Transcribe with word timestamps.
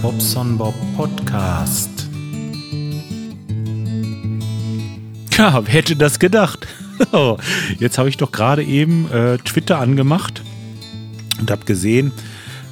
Bobson 0.00 0.56
Bob 0.56 0.74
Podcast. 0.96 2.08
Ja, 5.36 5.66
wer 5.66 5.74
hätte 5.74 5.96
das 5.96 6.18
gedacht? 6.18 6.66
Oh, 7.10 7.36
jetzt 7.80 7.98
habe 7.98 8.08
ich 8.08 8.16
doch 8.16 8.30
gerade 8.30 8.62
eben 8.62 9.10
äh, 9.10 9.36
Twitter 9.38 9.80
angemacht 9.80 10.40
und 11.40 11.50
habe 11.50 11.64
gesehen, 11.64 12.12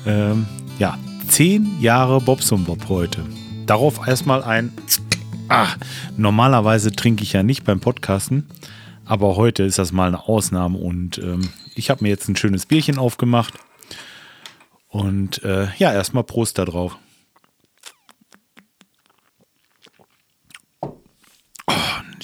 ähm, 0.07 0.47
ja, 0.79 0.97
zehn 1.27 1.81
Jahre 1.81 2.21
Bobson 2.21 2.65
Bob 2.65 2.89
heute. 2.89 3.25
Darauf 3.67 4.07
erstmal 4.07 4.45
ein. 4.45 4.73
Ach, 5.49 5.77
normalerweise 6.17 6.93
trinke 6.93 7.25
ich 7.25 7.33
ja 7.33 7.43
nicht 7.43 7.65
beim 7.65 7.81
Podcasten, 7.81 8.47
aber 9.05 9.35
heute 9.35 9.65
ist 9.65 9.79
das 9.81 9.91
mal 9.91 10.07
eine 10.07 10.29
Ausnahme 10.29 10.79
und 10.79 11.19
ähm, 11.19 11.49
ich 11.75 11.91
habe 11.91 12.05
mir 12.05 12.11
jetzt 12.11 12.29
ein 12.29 12.37
schönes 12.37 12.67
Bierchen 12.67 12.99
aufgemacht. 12.99 13.55
Und 14.91 15.43
äh, 15.45 15.69
ja, 15.79 15.93
erstmal 15.93 16.25
Prost 16.25 16.59
da 16.59 16.65
drauf. 16.65 16.99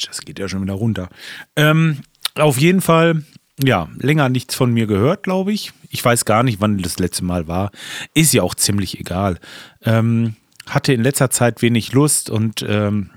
Das 0.05 0.21
geht 0.21 0.39
ja 0.39 0.49
schon 0.49 0.63
wieder 0.63 0.75
runter. 0.75 1.09
Ähm, 1.57 2.03
auf 2.35 2.59
jeden 2.59 2.81
Fall, 2.81 3.25
ja, 3.63 3.89
länger 3.99 4.29
nichts 4.29 4.55
von 4.55 4.73
mir 4.73 4.87
gehört, 4.87 5.23
glaube 5.23 5.53
ich. 5.53 5.73
Ich 5.91 6.05
weiß 6.05 6.25
gar 6.25 6.43
nicht, 6.43 6.61
wann 6.61 6.79
das 6.79 6.99
letzte 6.99 7.25
Mal 7.25 7.49
war. 7.49 7.71
Ist 8.15 8.35
ja 8.35 8.43
auch 8.43 8.55
ziemlich 8.55 9.01
egal. 9.01 9.39
Ähm, 9.83 10.37
hatte 10.67 10.93
in 10.93 11.03
letzter 11.03 11.31
Zeit 11.31 11.63
wenig 11.63 11.93
Lust 11.93 12.29
und 12.29 12.65
ähm, 12.69 13.11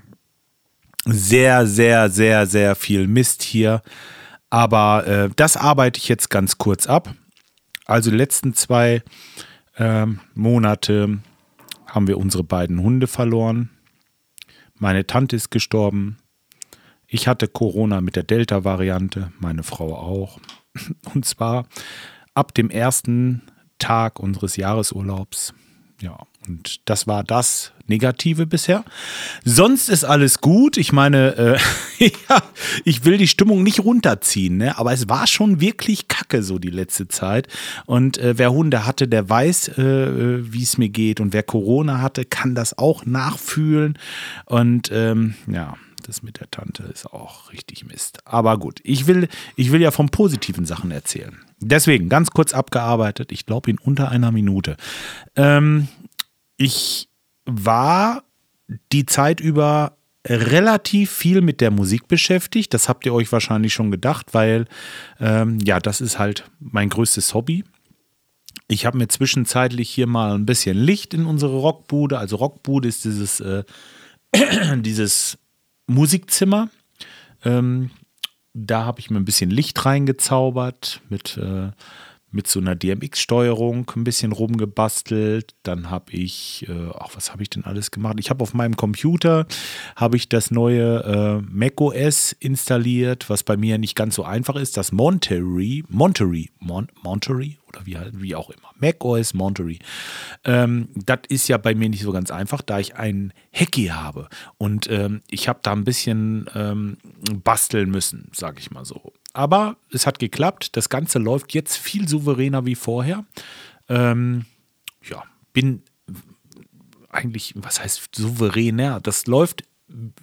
sehr, 1.04 1.66
sehr, 1.66 2.10
sehr, 2.10 2.46
sehr 2.46 2.74
viel 2.74 3.06
Mist 3.06 3.42
hier. 3.42 3.82
Aber 4.48 5.06
äh, 5.06 5.30
das 5.36 5.56
arbeite 5.56 5.98
ich 5.98 6.08
jetzt 6.08 6.30
ganz 6.30 6.58
kurz 6.58 6.86
ab. 6.86 7.14
Also 7.86 8.10
die 8.10 8.16
letzten 8.16 8.54
zwei 8.54 9.02
äh, 9.76 10.06
Monate 10.34 11.18
haben 11.86 12.06
wir 12.06 12.18
unsere 12.18 12.44
beiden 12.44 12.80
Hunde 12.80 13.06
verloren. 13.06 13.70
Meine 14.78 15.06
Tante 15.06 15.36
ist 15.36 15.50
gestorben. 15.50 16.18
Ich 17.12 17.26
hatte 17.26 17.48
Corona 17.48 18.00
mit 18.00 18.14
der 18.14 18.22
Delta-Variante, 18.22 19.32
meine 19.40 19.64
Frau 19.64 19.96
auch. 19.96 20.38
Und 21.12 21.24
zwar 21.24 21.66
ab 22.34 22.54
dem 22.54 22.70
ersten 22.70 23.42
Tag 23.80 24.20
unseres 24.20 24.56
Jahresurlaubs. 24.56 25.52
Ja, 26.00 26.18
und 26.46 26.88
das 26.88 27.08
war 27.08 27.24
das 27.24 27.72
Negative 27.88 28.46
bisher. 28.46 28.84
Sonst 29.44 29.88
ist 29.88 30.04
alles 30.04 30.40
gut. 30.40 30.76
Ich 30.76 30.92
meine, 30.92 31.58
äh, 31.98 32.10
ja, 32.28 32.42
ich 32.84 33.04
will 33.04 33.18
die 33.18 33.26
Stimmung 33.26 33.64
nicht 33.64 33.80
runterziehen, 33.80 34.58
ne? 34.58 34.78
aber 34.78 34.92
es 34.92 35.08
war 35.08 35.26
schon 35.26 35.60
wirklich 35.60 36.06
kacke 36.06 36.44
so 36.44 36.60
die 36.60 36.70
letzte 36.70 37.08
Zeit. 37.08 37.48
Und 37.86 38.18
äh, 38.18 38.38
wer 38.38 38.52
Hunde 38.52 38.86
hatte, 38.86 39.08
der 39.08 39.28
weiß, 39.28 39.72
äh, 39.76 39.82
äh 39.82 40.52
wie 40.52 40.62
es 40.62 40.78
mir 40.78 40.88
geht. 40.90 41.18
Und 41.18 41.32
wer 41.32 41.42
Corona 41.42 42.00
hatte, 42.00 42.24
kann 42.24 42.54
das 42.54 42.78
auch 42.78 43.04
nachfühlen. 43.04 43.98
Und 44.46 44.90
ähm, 44.92 45.34
ja, 45.48 45.74
das 46.10 46.24
mit 46.24 46.40
der 46.40 46.50
Tante 46.50 46.82
ist 46.82 47.06
auch 47.06 47.52
richtig 47.52 47.86
Mist. 47.86 48.18
Aber 48.24 48.58
gut, 48.58 48.80
ich 48.82 49.06
will, 49.06 49.28
ich 49.54 49.70
will 49.70 49.80
ja 49.80 49.92
von 49.92 50.08
positiven 50.08 50.66
Sachen 50.66 50.90
erzählen. 50.90 51.38
Deswegen 51.60 52.08
ganz 52.08 52.32
kurz 52.32 52.52
abgearbeitet. 52.52 53.30
Ich 53.30 53.46
glaube 53.46 53.70
in 53.70 53.78
unter 53.78 54.10
einer 54.10 54.32
Minute. 54.32 54.76
Ähm, 55.36 55.86
ich 56.56 57.08
war 57.46 58.24
die 58.92 59.06
Zeit 59.06 59.40
über 59.40 59.96
relativ 60.26 61.12
viel 61.12 61.42
mit 61.42 61.60
der 61.60 61.70
Musik 61.70 62.08
beschäftigt. 62.08 62.74
Das 62.74 62.88
habt 62.88 63.06
ihr 63.06 63.14
euch 63.14 63.30
wahrscheinlich 63.30 63.72
schon 63.72 63.92
gedacht, 63.92 64.34
weil 64.34 64.66
ähm, 65.20 65.60
ja, 65.64 65.78
das 65.78 66.00
ist 66.00 66.18
halt 66.18 66.50
mein 66.58 66.88
größtes 66.88 67.34
Hobby. 67.34 67.64
Ich 68.66 68.84
habe 68.84 68.98
mir 68.98 69.06
zwischenzeitlich 69.06 69.88
hier 69.88 70.08
mal 70.08 70.34
ein 70.34 70.44
bisschen 70.44 70.76
Licht 70.76 71.14
in 71.14 71.24
unsere 71.24 71.56
Rockbude. 71.56 72.18
Also 72.18 72.36
Rockbude 72.36 72.88
ist 72.88 73.04
dieses, 73.04 73.38
äh, 73.38 73.62
dieses 74.76 75.38
Musikzimmer. 75.90 76.70
Ähm, 77.44 77.90
da 78.52 78.84
habe 78.84 79.00
ich 79.00 79.10
mir 79.10 79.18
ein 79.18 79.24
bisschen 79.24 79.50
Licht 79.50 79.84
reingezaubert 79.84 81.00
mit 81.08 81.36
äh, 81.36 81.70
mit 82.32 82.46
so 82.46 82.60
einer 82.60 82.74
DMX-Steuerung 82.74 83.90
ein 83.96 84.04
bisschen 84.04 84.32
rumgebastelt. 84.32 85.54
Dann 85.62 85.90
habe 85.90 86.12
ich, 86.12 86.66
äh, 86.68 86.90
ach, 86.98 87.10
was 87.14 87.32
habe 87.32 87.42
ich 87.42 87.50
denn 87.50 87.64
alles 87.64 87.90
gemacht? 87.90 88.16
Ich 88.18 88.30
habe 88.30 88.42
auf 88.42 88.54
meinem 88.54 88.76
Computer 88.76 89.46
habe 89.96 90.16
ich 90.16 90.28
das 90.28 90.50
neue 90.50 91.02
äh, 91.04 91.42
macOS 91.50 92.32
installiert, 92.32 93.28
was 93.28 93.42
bei 93.42 93.56
mir 93.56 93.78
nicht 93.78 93.94
ganz 93.94 94.14
so 94.14 94.24
einfach 94.24 94.56
ist. 94.56 94.76
Das 94.76 94.92
Monterey, 94.92 95.84
Monterey, 95.88 96.50
Mon 96.58 96.88
Monterey 97.02 97.58
oder 97.68 97.86
wie, 97.86 97.96
wie 98.12 98.34
auch 98.34 98.50
immer. 98.50 98.70
macOS 98.78 99.34
Monterey. 99.34 99.78
Ähm, 100.44 100.88
das 100.94 101.20
ist 101.28 101.48
ja 101.48 101.56
bei 101.58 101.74
mir 101.74 101.88
nicht 101.88 102.02
so 102.02 102.12
ganz 102.12 102.30
einfach, 102.30 102.62
da 102.62 102.78
ich 102.78 102.96
einen 102.96 103.32
Hacky 103.52 103.86
habe. 103.86 104.28
Und 104.58 104.90
ähm, 104.90 105.22
ich 105.28 105.48
habe 105.48 105.60
da 105.62 105.72
ein 105.72 105.84
bisschen 105.84 106.48
ähm, 106.54 106.98
basteln 107.42 107.90
müssen, 107.90 108.30
sage 108.32 108.60
ich 108.60 108.70
mal 108.70 108.84
so. 108.84 109.12
Aber 109.32 109.76
es 109.92 110.06
hat 110.06 110.18
geklappt. 110.18 110.76
Das 110.76 110.88
Ganze 110.88 111.18
läuft 111.18 111.54
jetzt 111.54 111.76
viel 111.76 112.08
souveräner 112.08 112.66
wie 112.66 112.74
vorher. 112.74 113.24
Ähm, 113.88 114.44
ja, 115.08 115.22
bin 115.52 115.82
eigentlich, 117.10 117.54
was 117.56 117.80
heißt 117.80 118.14
souveräner? 118.14 119.00
Das 119.00 119.26
läuft 119.26 119.64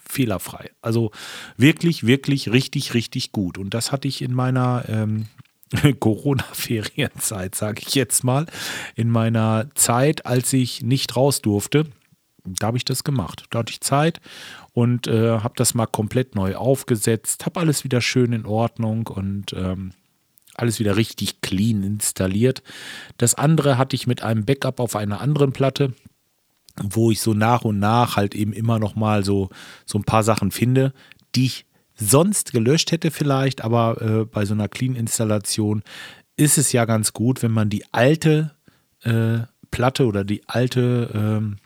fehlerfrei. 0.08 0.72
Also 0.82 1.12
wirklich, 1.58 2.06
wirklich, 2.06 2.52
richtig, 2.52 2.94
richtig 2.94 3.32
gut. 3.32 3.58
Und 3.58 3.74
das 3.74 3.92
hatte 3.92 4.08
ich 4.08 4.22
in 4.22 4.34
meiner 4.34 4.86
ähm, 4.88 5.28
Corona-Ferienzeit, 6.00 7.56
sage 7.56 7.82
ich 7.86 7.96
jetzt 7.96 8.24
mal, 8.24 8.46
in 8.96 9.10
meiner 9.10 9.68
Zeit, 9.76 10.26
als 10.26 10.54
ich 10.54 10.82
nicht 10.82 11.16
raus 11.16 11.42
durfte. 11.42 11.86
Da 12.46 12.68
habe 12.68 12.78
ich 12.78 12.86
das 12.86 13.04
gemacht. 13.04 13.46
Da 13.50 13.60
hatte 13.60 13.72
ich 13.72 13.82
Zeit 13.82 14.22
und 14.78 15.08
äh, 15.08 15.40
habe 15.40 15.56
das 15.56 15.74
mal 15.74 15.88
komplett 15.88 16.36
neu 16.36 16.56
aufgesetzt, 16.56 17.48
habe 17.48 17.62
alles 17.62 17.84
wieder 17.84 18.00
schön 18.00 18.32
in 18.32 18.46
Ordnung 18.46 19.08
und 19.08 19.52
ähm, 19.54 19.92
alles 20.54 20.80
wieder 20.80 20.96
richtig 20.96 21.42
clean 21.42 21.82
installiert. 21.82 22.62
Das 23.18 23.34
andere 23.34 23.80
hatte 23.80 23.96
ich 23.96 24.06
mit 24.06 24.22
einem 24.22 24.46
Backup 24.46 24.80
auf 24.80 24.96
einer 24.96 25.20
anderen 25.20 25.52
Platte, 25.52 25.94
wo 26.80 27.10
ich 27.10 27.22
so 27.22 27.34
nach 27.34 27.64
und 27.64 27.80
nach 27.80 28.18
halt 28.18 28.36
eben 28.36 28.54
immer 28.54 28.78
noch 28.78 28.94
mal 28.94 29.26
so, 29.26 29.50
so 29.88 29.98
ein 29.98 30.04
paar 30.04 30.22
Sachen 30.22 30.52
finde, 30.52 30.94
die 31.34 31.46
ich 31.46 31.66
sonst 31.96 32.52
gelöscht 32.52 32.92
hätte 32.92 33.10
vielleicht, 33.10 33.64
aber 33.64 34.00
äh, 34.00 34.26
bei 34.26 34.46
so 34.46 34.54
einer 34.54 34.68
Clean-Installation 34.68 35.82
ist 36.36 36.60
es 36.60 36.72
ja 36.72 36.86
ganz 36.86 37.14
gut, 37.14 37.42
wenn 37.42 37.52
man 37.52 37.72
die 37.72 37.84
alte 37.94 38.52
äh, 39.02 39.40
Platte 39.72 40.06
oder 40.06 40.24
die 40.24 40.48
alte 40.48 41.10
ähm, 41.16 41.58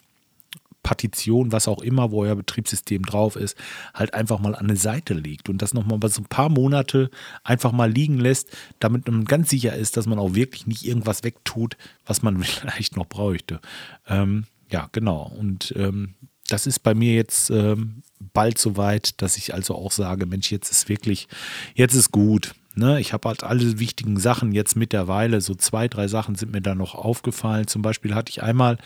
Partition, 0.84 1.52
was 1.52 1.68
auch 1.68 1.82
immer, 1.82 2.12
wo 2.12 2.24
euer 2.24 2.36
Betriebssystem 2.36 3.04
drauf 3.04 3.36
ist, 3.36 3.58
halt 3.94 4.14
einfach 4.14 4.40
mal 4.40 4.56
an 4.56 4.68
eine 4.68 4.78
Seite 4.78 5.14
legt 5.14 5.50
und 5.50 5.62
das 5.62 5.74
nochmal 5.74 6.00
so 6.10 6.22
ein 6.22 6.26
paar 6.26 6.50
Monate 6.50 7.10
einfach 7.44 7.72
mal 7.72 7.92
liegen 7.92 8.20
lässt, 8.20 8.50
damit 8.80 9.08
man 9.08 9.26
ganz 9.26 9.50
sicher 9.50 9.76
ist, 9.76 9.98
dass 9.98 10.08
man 10.08 10.20
auch 10.20 10.34
wirklich 10.34 10.68
nicht 10.68 10.86
irgendwas 10.86 11.24
wegtut, 11.24 11.78
was 12.06 12.24
man 12.24 12.42
vielleicht 12.44 12.96
noch 12.96 13.06
bräuchte. 13.06 13.60
Ähm, 14.08 14.46
ja, 14.72 14.90
genau. 14.92 15.32
Und 15.38 15.74
ähm, 15.78 16.16
das 16.48 16.68
ist 16.68 16.80
bei 16.80 16.94
mir 16.94 17.14
jetzt 17.14 17.50
ähm, 17.50 18.04
bald 18.34 18.58
so 18.58 18.78
weit, 18.78 19.22
dass 19.22 19.38
ich 19.38 19.54
also 19.54 19.76
auch 19.76 19.92
sage, 19.92 20.26
Mensch, 20.26 20.52
jetzt 20.52 20.72
ist 20.72 20.90
wirklich, 20.90 21.28
jetzt 21.76 21.96
ist 21.96 22.12
gut. 22.12 22.54
Ne? 22.76 23.00
Ich 23.00 23.14
habe 23.14 23.30
halt 23.30 23.44
alle 23.44 23.80
wichtigen 23.80 24.20
Sachen 24.20 24.52
jetzt 24.52 24.76
mittlerweile, 24.76 25.42
so 25.42 25.56
zwei, 25.56 25.88
drei 25.88 26.08
Sachen 26.08 26.36
sind 26.36 26.52
mir 26.52 26.62
da 26.62 26.76
noch 26.76 26.96
aufgefallen. 26.96 27.68
Zum 27.68 27.82
Beispiel 27.82 28.16
hatte 28.16 28.30
ich 28.30 28.44
einmal 28.44 28.78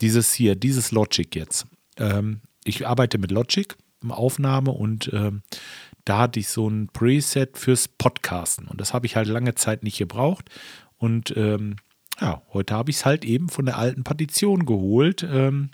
dieses 0.00 0.32
hier, 0.32 0.56
dieses 0.56 0.92
Logic 0.92 1.34
jetzt. 1.34 1.66
Ähm, 1.96 2.40
ich 2.64 2.86
arbeite 2.86 3.18
mit 3.18 3.30
Logic, 3.30 3.76
Aufnahme 4.08 4.70
und 4.70 5.10
ähm, 5.12 5.42
da 6.04 6.18
hatte 6.18 6.40
ich 6.40 6.48
so 6.48 6.68
ein 6.68 6.88
Preset 6.88 7.56
fürs 7.56 7.88
Podcasten 7.88 8.68
und 8.68 8.80
das 8.80 8.92
habe 8.92 9.06
ich 9.06 9.16
halt 9.16 9.28
lange 9.28 9.54
Zeit 9.54 9.82
nicht 9.82 9.98
gebraucht 9.98 10.50
und 10.98 11.34
ähm, 11.36 11.76
ja, 12.20 12.42
heute 12.52 12.74
habe 12.74 12.90
ich 12.90 12.96
es 12.96 13.04
halt 13.06 13.24
eben 13.24 13.48
von 13.48 13.64
der 13.64 13.78
alten 13.78 14.04
Partition 14.04 14.66
geholt 14.66 15.26
ähm, 15.28 15.70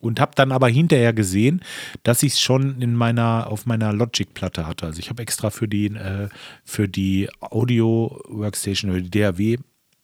und 0.00 0.20
habe 0.20 0.32
dann 0.34 0.52
aber 0.52 0.68
hinterher 0.68 1.12
gesehen, 1.12 1.62
dass 2.02 2.22
ich 2.22 2.34
es 2.34 2.40
schon 2.40 2.80
in 2.80 2.94
meiner 2.94 3.48
auf 3.48 3.66
meiner 3.66 3.92
Logic-Platte 3.92 4.66
hatte. 4.66 4.86
Also 4.86 4.98
ich 4.98 5.10
habe 5.10 5.22
extra 5.22 5.50
für 5.50 5.68
die 5.68 5.86
äh, 5.86 6.28
für 6.64 6.88
die 6.88 7.28
Audio 7.40 8.20
Workstation 8.28 8.90
oder 8.90 9.00
die 9.00 9.10
DAW 9.10 9.58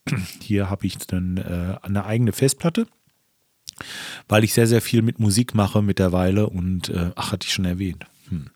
hier 0.41 0.69
habe 0.69 0.85
ich 0.85 0.97
dann 0.99 1.37
äh, 1.37 1.85
eine 1.85 2.05
eigene 2.05 2.31
Festplatte 2.31 2.87
weil 4.27 4.43
ich 4.43 4.53
sehr, 4.53 4.67
sehr 4.67 4.81
viel 4.81 5.01
mit 5.01 5.19
Musik 5.19 5.55
mache 5.55 5.81
mittlerweile 5.81 6.47
und 6.47 6.89
äh, 6.89 7.11
ach, 7.15 7.31
hatte 7.31 7.45
ich 7.45 7.53
schon 7.53 7.65
erwähnt. 7.65 8.05
Hm. 8.29 8.47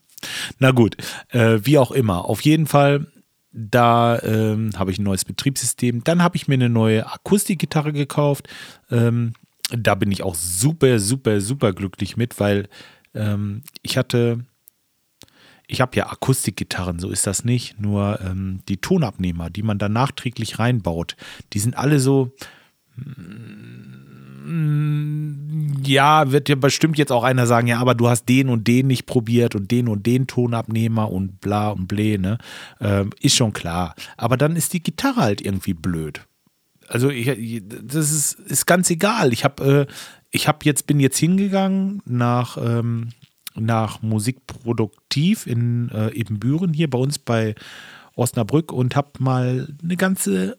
Na 0.58 0.70
gut, 0.70 0.96
äh, 1.30 1.58
wie 1.62 1.78
auch 1.78 1.92
immer. 1.92 2.24
Auf 2.26 2.40
jeden 2.42 2.66
Fall, 2.66 3.06
da 3.52 4.20
ähm, 4.20 4.70
habe 4.76 4.90
ich 4.90 4.98
ein 4.98 5.04
neues 5.04 5.24
Betriebssystem. 5.24 6.04
Dann 6.04 6.22
habe 6.22 6.36
ich 6.36 6.48
mir 6.48 6.54
eine 6.54 6.68
neue 6.68 7.06
Akustikgitarre 7.06 7.92
gekauft. 7.92 8.48
Ähm, 8.90 9.34
da 9.76 9.94
bin 9.94 10.12
ich 10.12 10.22
auch 10.22 10.34
super, 10.34 10.98
super, 10.98 11.40
super 11.40 11.72
glücklich 11.72 12.16
mit, 12.16 12.38
weil 12.40 12.68
ähm, 13.14 13.62
ich 13.82 13.96
hatte, 13.96 14.44
ich 15.66 15.80
habe 15.80 15.96
ja 15.96 16.10
Akustikgitarren, 16.10 16.98
so 16.98 17.10
ist 17.10 17.26
das 17.26 17.44
nicht. 17.44 17.80
Nur 17.80 18.20
ähm, 18.20 18.60
die 18.68 18.76
Tonabnehmer, 18.78 19.50
die 19.50 19.62
man 19.62 19.78
dann 19.78 19.92
nachträglich 19.92 20.58
reinbaut, 20.58 21.16
die 21.52 21.58
sind 21.58 21.76
alle 21.76 21.98
so, 21.98 22.32
ja, 25.84 26.30
wird 26.32 26.48
ja 26.48 26.56
bestimmt 26.56 26.98
jetzt 26.98 27.12
auch 27.12 27.24
einer 27.24 27.46
sagen, 27.46 27.68
ja, 27.68 27.78
aber 27.78 27.94
du 27.94 28.08
hast 28.08 28.28
den 28.28 28.48
und 28.48 28.66
den 28.66 28.88
nicht 28.88 29.06
probiert 29.06 29.54
und 29.54 29.70
den 29.70 29.88
und 29.88 30.04
den 30.04 30.26
Tonabnehmer 30.26 31.10
und 31.10 31.40
bla 31.40 31.70
und 31.70 31.86
blä, 31.86 32.18
ne? 32.18 32.38
Ähm, 32.80 33.10
ist 33.20 33.36
schon 33.36 33.52
klar. 33.52 33.94
Aber 34.16 34.36
dann 34.36 34.56
ist 34.56 34.72
die 34.72 34.82
Gitarre 34.82 35.20
halt 35.20 35.40
irgendwie 35.40 35.74
blöd. 35.74 36.26
Also 36.92 37.08
ich, 37.08 37.62
das 37.66 38.12
ist, 38.12 38.32
ist 38.34 38.66
ganz 38.66 38.90
egal. 38.90 39.32
Ich 39.32 39.44
habe 39.44 39.86
äh, 39.88 39.92
ich 40.30 40.46
jetzt 40.64 40.86
bin 40.86 41.00
jetzt 41.00 41.16
hingegangen 41.16 42.02
nach 42.04 42.58
ähm, 42.58 43.08
nach 43.54 44.02
Musikproduktiv 44.02 45.46
in 45.46 45.88
äh, 45.88 46.10
Ebenbüren 46.10 46.74
hier 46.74 46.90
bei 46.90 46.98
uns 46.98 47.18
bei 47.18 47.54
Osnabrück 48.14 48.72
und 48.72 48.94
habe 48.94 49.10
mal 49.20 49.74
eine 49.82 49.96
ganze 49.96 50.58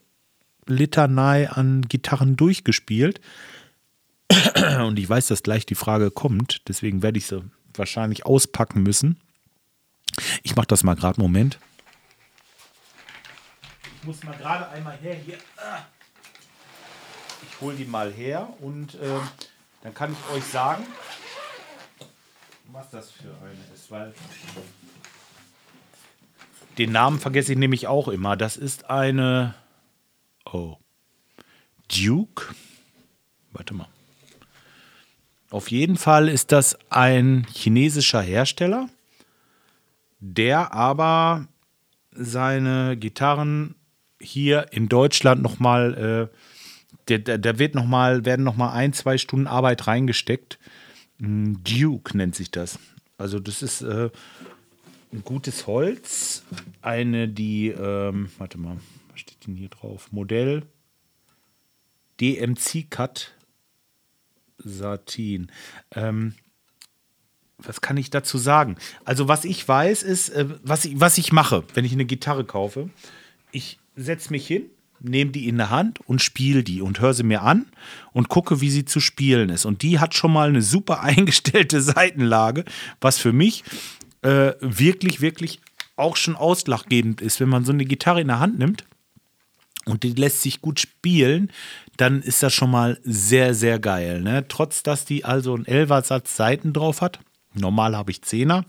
Litanei 0.66 1.52
an 1.52 1.84
Gitarren 1.84 2.36
durchgespielt. 2.36 3.22
Und 4.80 4.98
ich 4.98 5.08
weiß, 5.08 5.28
dass 5.28 5.44
gleich 5.44 5.66
die 5.66 5.76
Frage 5.76 6.10
kommt, 6.10 6.68
deswegen 6.68 7.04
werde 7.04 7.18
ich 7.18 7.28
sie 7.28 7.44
wahrscheinlich 7.76 8.26
auspacken 8.26 8.82
müssen. 8.82 9.20
Ich 10.42 10.56
mache 10.56 10.68
das 10.68 10.84
mal 10.84 10.96
gerade, 10.96 11.20
Moment. 11.22 11.60
Ich 14.00 14.08
muss 14.08 14.24
mal 14.24 14.36
gerade 14.38 14.70
einmal 14.70 14.98
her 14.98 15.16
hier. 15.16 15.36
Ich 15.36 15.93
hole 17.64 17.76
die 17.76 17.86
mal 17.86 18.12
her 18.12 18.48
und 18.62 18.96
äh, 18.96 19.20
dann 19.82 19.94
kann 19.94 20.14
ich 20.14 20.36
euch 20.36 20.44
sagen, 20.44 20.86
was 22.72 22.90
das 22.92 23.12
für 23.12 23.30
eine 23.42 23.74
ist, 23.74 23.90
weil 23.90 24.14
den 26.78 26.92
Namen 26.92 27.20
vergesse 27.20 27.54
ich 27.54 27.58
nämlich 27.58 27.88
auch 27.88 28.08
immer. 28.08 28.36
Das 28.36 28.58
ist 28.58 28.90
eine 28.90 29.56
Oh. 30.46 30.78
Duke? 31.88 32.54
Warte 33.52 33.74
mal. 33.74 33.88
Auf 35.50 35.70
jeden 35.70 35.98
Fall 35.98 36.30
ist 36.30 36.52
das 36.52 36.78
ein 36.90 37.46
chinesischer 37.52 38.22
Hersteller, 38.22 38.90
der 40.20 40.74
aber 40.74 41.48
seine 42.12 42.98
Gitarren 42.98 43.76
hier 44.20 44.68
in 44.72 44.90
Deutschland 44.90 45.42
nochmal, 45.42 46.30
äh, 46.32 46.38
da, 47.06 47.60
wird 47.60 47.76
noch 47.76 47.86
mal, 47.86 48.26
werden 48.26 48.44
nochmal 48.44 48.76
ein, 48.76 48.94
zwei 48.94 49.18
Stunden 49.18 49.48
Arbeit 49.48 49.88
reingesteckt. 49.88 50.60
Hm, 51.20 51.64
Duke 51.64 52.18
nennt 52.18 52.36
sich 52.36 52.52
das. 52.52 52.80
Also 53.18 53.40
das 53.40 53.62
ist 53.62 53.82
äh, 53.82 54.10
ein 55.12 55.24
gutes 55.24 55.68
Holz. 55.68 56.44
Eine, 56.82 57.28
die, 57.28 57.70
ähm, 57.70 58.30
warte 58.38 58.58
mal, 58.58 58.78
was 59.12 59.20
steht 59.20 59.46
denn 59.48 59.56
hier 59.56 59.70
drauf? 59.70 60.12
Modell 60.12 60.64
DMC 62.20 62.90
Cut 62.90 63.34
Satin. 64.58 65.52
Ähm, 65.92 66.36
was 67.58 67.82
kann 67.82 67.98
ich 67.98 68.10
dazu 68.10 68.38
sagen? 68.38 68.78
Also, 69.06 69.28
was 69.28 69.46
ich 69.46 69.68
weiß, 69.68 70.04
ist, 70.04 70.30
äh, 70.30 70.48
was, 70.64 70.86
ich, 70.86 71.00
was 71.00 71.18
ich 71.18 71.32
mache, 71.32 71.64
wenn 71.74 71.86
ich 71.86 71.94
eine 71.94 72.06
Gitarre 72.06 72.46
kaufe. 72.46 72.90
Ich 73.52 73.80
setze 73.96 74.32
mich 74.32 74.48
hin, 74.48 74.66
nehme 75.04 75.32
die 75.32 75.48
in 75.48 75.58
der 75.58 75.70
Hand 75.70 76.00
und 76.08 76.22
spiele 76.22 76.64
die 76.64 76.82
und 76.82 77.00
höre 77.00 77.14
sie 77.14 77.24
mir 77.24 77.44
an 77.44 77.66
und 78.12 78.30
gucke, 78.30 78.62
wie 78.62 78.70
sie 78.70 78.86
zu 78.86 79.00
spielen 79.00 79.50
ist. 79.50 79.66
Und 79.66 79.82
die 79.82 80.00
hat 80.00 80.16
schon 80.16 80.34
mal 80.34 80.50
eine 80.50 80.62
super 80.62 81.02
eingestellte 81.04 81.82
Seitenlage, 81.82 82.66
was 83.02 83.18
für 83.18 83.34
mich 83.34 83.64
äh, 84.22 84.54
wirklich, 84.62 85.22
wirklich 85.22 85.60
auch 85.96 86.16
schon 86.16 86.36
ausschlaggebend 86.36 87.22
ist, 87.22 87.40
wenn 87.40 87.50
man 87.50 87.66
so 87.66 87.72
eine 87.72 87.86
Gitarre 87.86 88.22
in 88.22 88.28
der 88.28 88.40
Hand 88.40 88.58
nimmt 88.58 88.86
und 89.86 90.04
die 90.04 90.14
lässt 90.14 90.42
sich 90.42 90.62
gut 90.62 90.80
spielen, 90.80 91.52
dann 91.98 92.22
ist 92.22 92.42
das 92.42 92.54
schon 92.54 92.72
mal 92.72 93.00
sehr, 93.04 93.54
sehr 93.54 93.80
geil. 93.80 94.22
Ne? 94.22 94.46
Trotz, 94.48 94.84
dass 94.84 95.06
die 95.06 95.26
also 95.26 95.54
einen 95.54 95.66
Elversatz 95.66 96.36
Seiten 96.36 96.74
drauf 96.74 97.02
hat. 97.02 97.20
Normal 97.54 97.96
habe 97.96 98.12
ich 98.12 98.24
Zehner, 98.24 98.66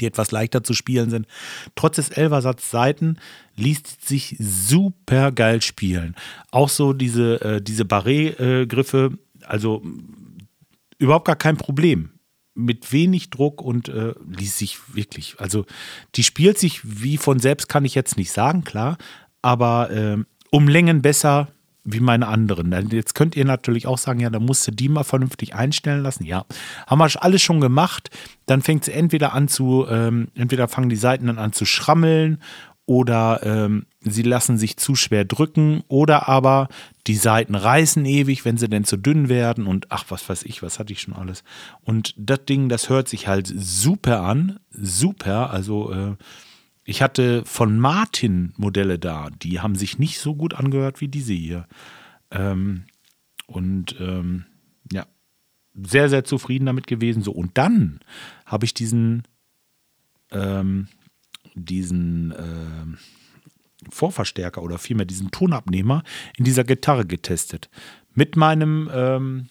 die 0.00 0.06
etwas 0.06 0.30
leichter 0.30 0.64
zu 0.64 0.74
spielen 0.74 1.10
sind. 1.10 1.26
Trotz 1.74 1.96
des 1.96 2.10
Elversatz 2.10 2.70
Seiten 2.70 3.18
liest 3.56 4.06
sich 4.06 4.36
super 4.38 5.32
geil 5.32 5.62
spielen. 5.62 6.14
Auch 6.50 6.68
so 6.68 6.92
diese, 6.92 7.40
äh, 7.40 7.62
diese 7.62 7.84
Barré-Griffe, 7.84 9.18
also 9.42 9.82
überhaupt 10.98 11.26
gar 11.26 11.36
kein 11.36 11.56
Problem 11.56 12.10
mit 12.54 12.92
wenig 12.92 13.30
Druck 13.30 13.60
und 13.60 13.88
äh, 13.88 14.14
ließ 14.28 14.58
sich 14.58 14.78
wirklich, 14.94 15.36
also 15.38 15.66
die 16.14 16.22
spielt 16.22 16.58
sich 16.58 16.80
wie 16.84 17.16
von 17.16 17.40
selbst, 17.40 17.68
kann 17.68 17.84
ich 17.84 17.94
jetzt 17.94 18.16
nicht 18.16 18.30
sagen, 18.30 18.62
klar, 18.62 18.96
aber 19.42 19.90
äh, 19.90 20.16
um 20.50 20.68
Längen 20.68 21.02
besser 21.02 21.48
wie 21.84 22.00
meine 22.00 22.26
anderen. 22.28 22.72
Jetzt 22.90 23.14
könnt 23.14 23.36
ihr 23.36 23.44
natürlich 23.44 23.86
auch 23.86 23.98
sagen, 23.98 24.20
ja, 24.20 24.30
da 24.30 24.40
musst 24.40 24.66
du 24.66 24.72
die 24.72 24.88
mal 24.88 25.04
vernünftig 25.04 25.54
einstellen 25.54 26.02
lassen. 26.02 26.24
Ja, 26.24 26.46
haben 26.86 26.98
wir 26.98 27.22
alles 27.22 27.42
schon 27.42 27.60
gemacht. 27.60 28.10
Dann 28.46 28.62
fängt 28.62 28.84
sie 28.84 28.92
entweder 28.92 29.34
an 29.34 29.48
zu, 29.48 29.86
ähm, 29.88 30.28
entweder 30.34 30.66
fangen 30.68 30.88
die 30.88 30.96
Seiten 30.96 31.26
dann 31.26 31.38
an 31.38 31.52
zu 31.52 31.66
schrammeln 31.66 32.38
oder 32.86 33.40
ähm, 33.44 33.86
sie 34.00 34.22
lassen 34.22 34.58
sich 34.58 34.76
zu 34.76 34.94
schwer 34.94 35.24
drücken 35.24 35.82
oder 35.88 36.28
aber 36.28 36.68
die 37.06 37.16
Seiten 37.16 37.54
reißen 37.54 38.04
ewig, 38.04 38.44
wenn 38.44 38.58
sie 38.58 38.68
denn 38.68 38.84
zu 38.84 38.96
dünn 38.96 39.28
werden 39.28 39.66
und 39.66 39.86
ach, 39.90 40.04
was 40.08 40.28
weiß 40.28 40.42
ich, 40.44 40.62
was 40.62 40.78
hatte 40.78 40.92
ich 40.92 41.00
schon 41.00 41.14
alles. 41.14 41.44
Und 41.82 42.14
das 42.16 42.44
Ding, 42.46 42.68
das 42.68 42.88
hört 42.88 43.08
sich 43.08 43.26
halt 43.26 43.46
super 43.46 44.22
an, 44.22 44.60
super, 44.70 45.50
also 45.50 45.92
äh, 45.92 46.16
ich 46.84 47.02
hatte 47.02 47.44
von 47.44 47.78
Martin 47.78 48.52
Modelle 48.56 48.98
da, 48.98 49.30
die 49.30 49.60
haben 49.60 49.74
sich 49.74 49.98
nicht 49.98 50.18
so 50.18 50.34
gut 50.34 50.54
angehört 50.54 51.00
wie 51.00 51.08
diese 51.08 51.32
hier. 51.32 51.66
Ähm, 52.30 52.84
und 53.46 53.96
ähm, 54.00 54.44
ja, 54.92 55.06
sehr, 55.74 56.08
sehr 56.08 56.24
zufrieden 56.24 56.66
damit 56.66 56.86
gewesen. 56.86 57.22
So, 57.22 57.32
und 57.32 57.56
dann 57.56 58.00
habe 58.46 58.64
ich 58.66 58.74
diesen, 58.74 59.22
ähm, 60.30 60.88
diesen 61.54 62.32
äh, 62.32 63.90
Vorverstärker 63.90 64.62
oder 64.62 64.78
vielmehr 64.78 65.06
diesen 65.06 65.30
Tonabnehmer 65.30 66.02
in 66.36 66.44
dieser 66.44 66.64
Gitarre 66.64 67.06
getestet. 67.06 67.70
Mit 68.12 68.36
meinem 68.36 68.90
ähm, 68.92 69.48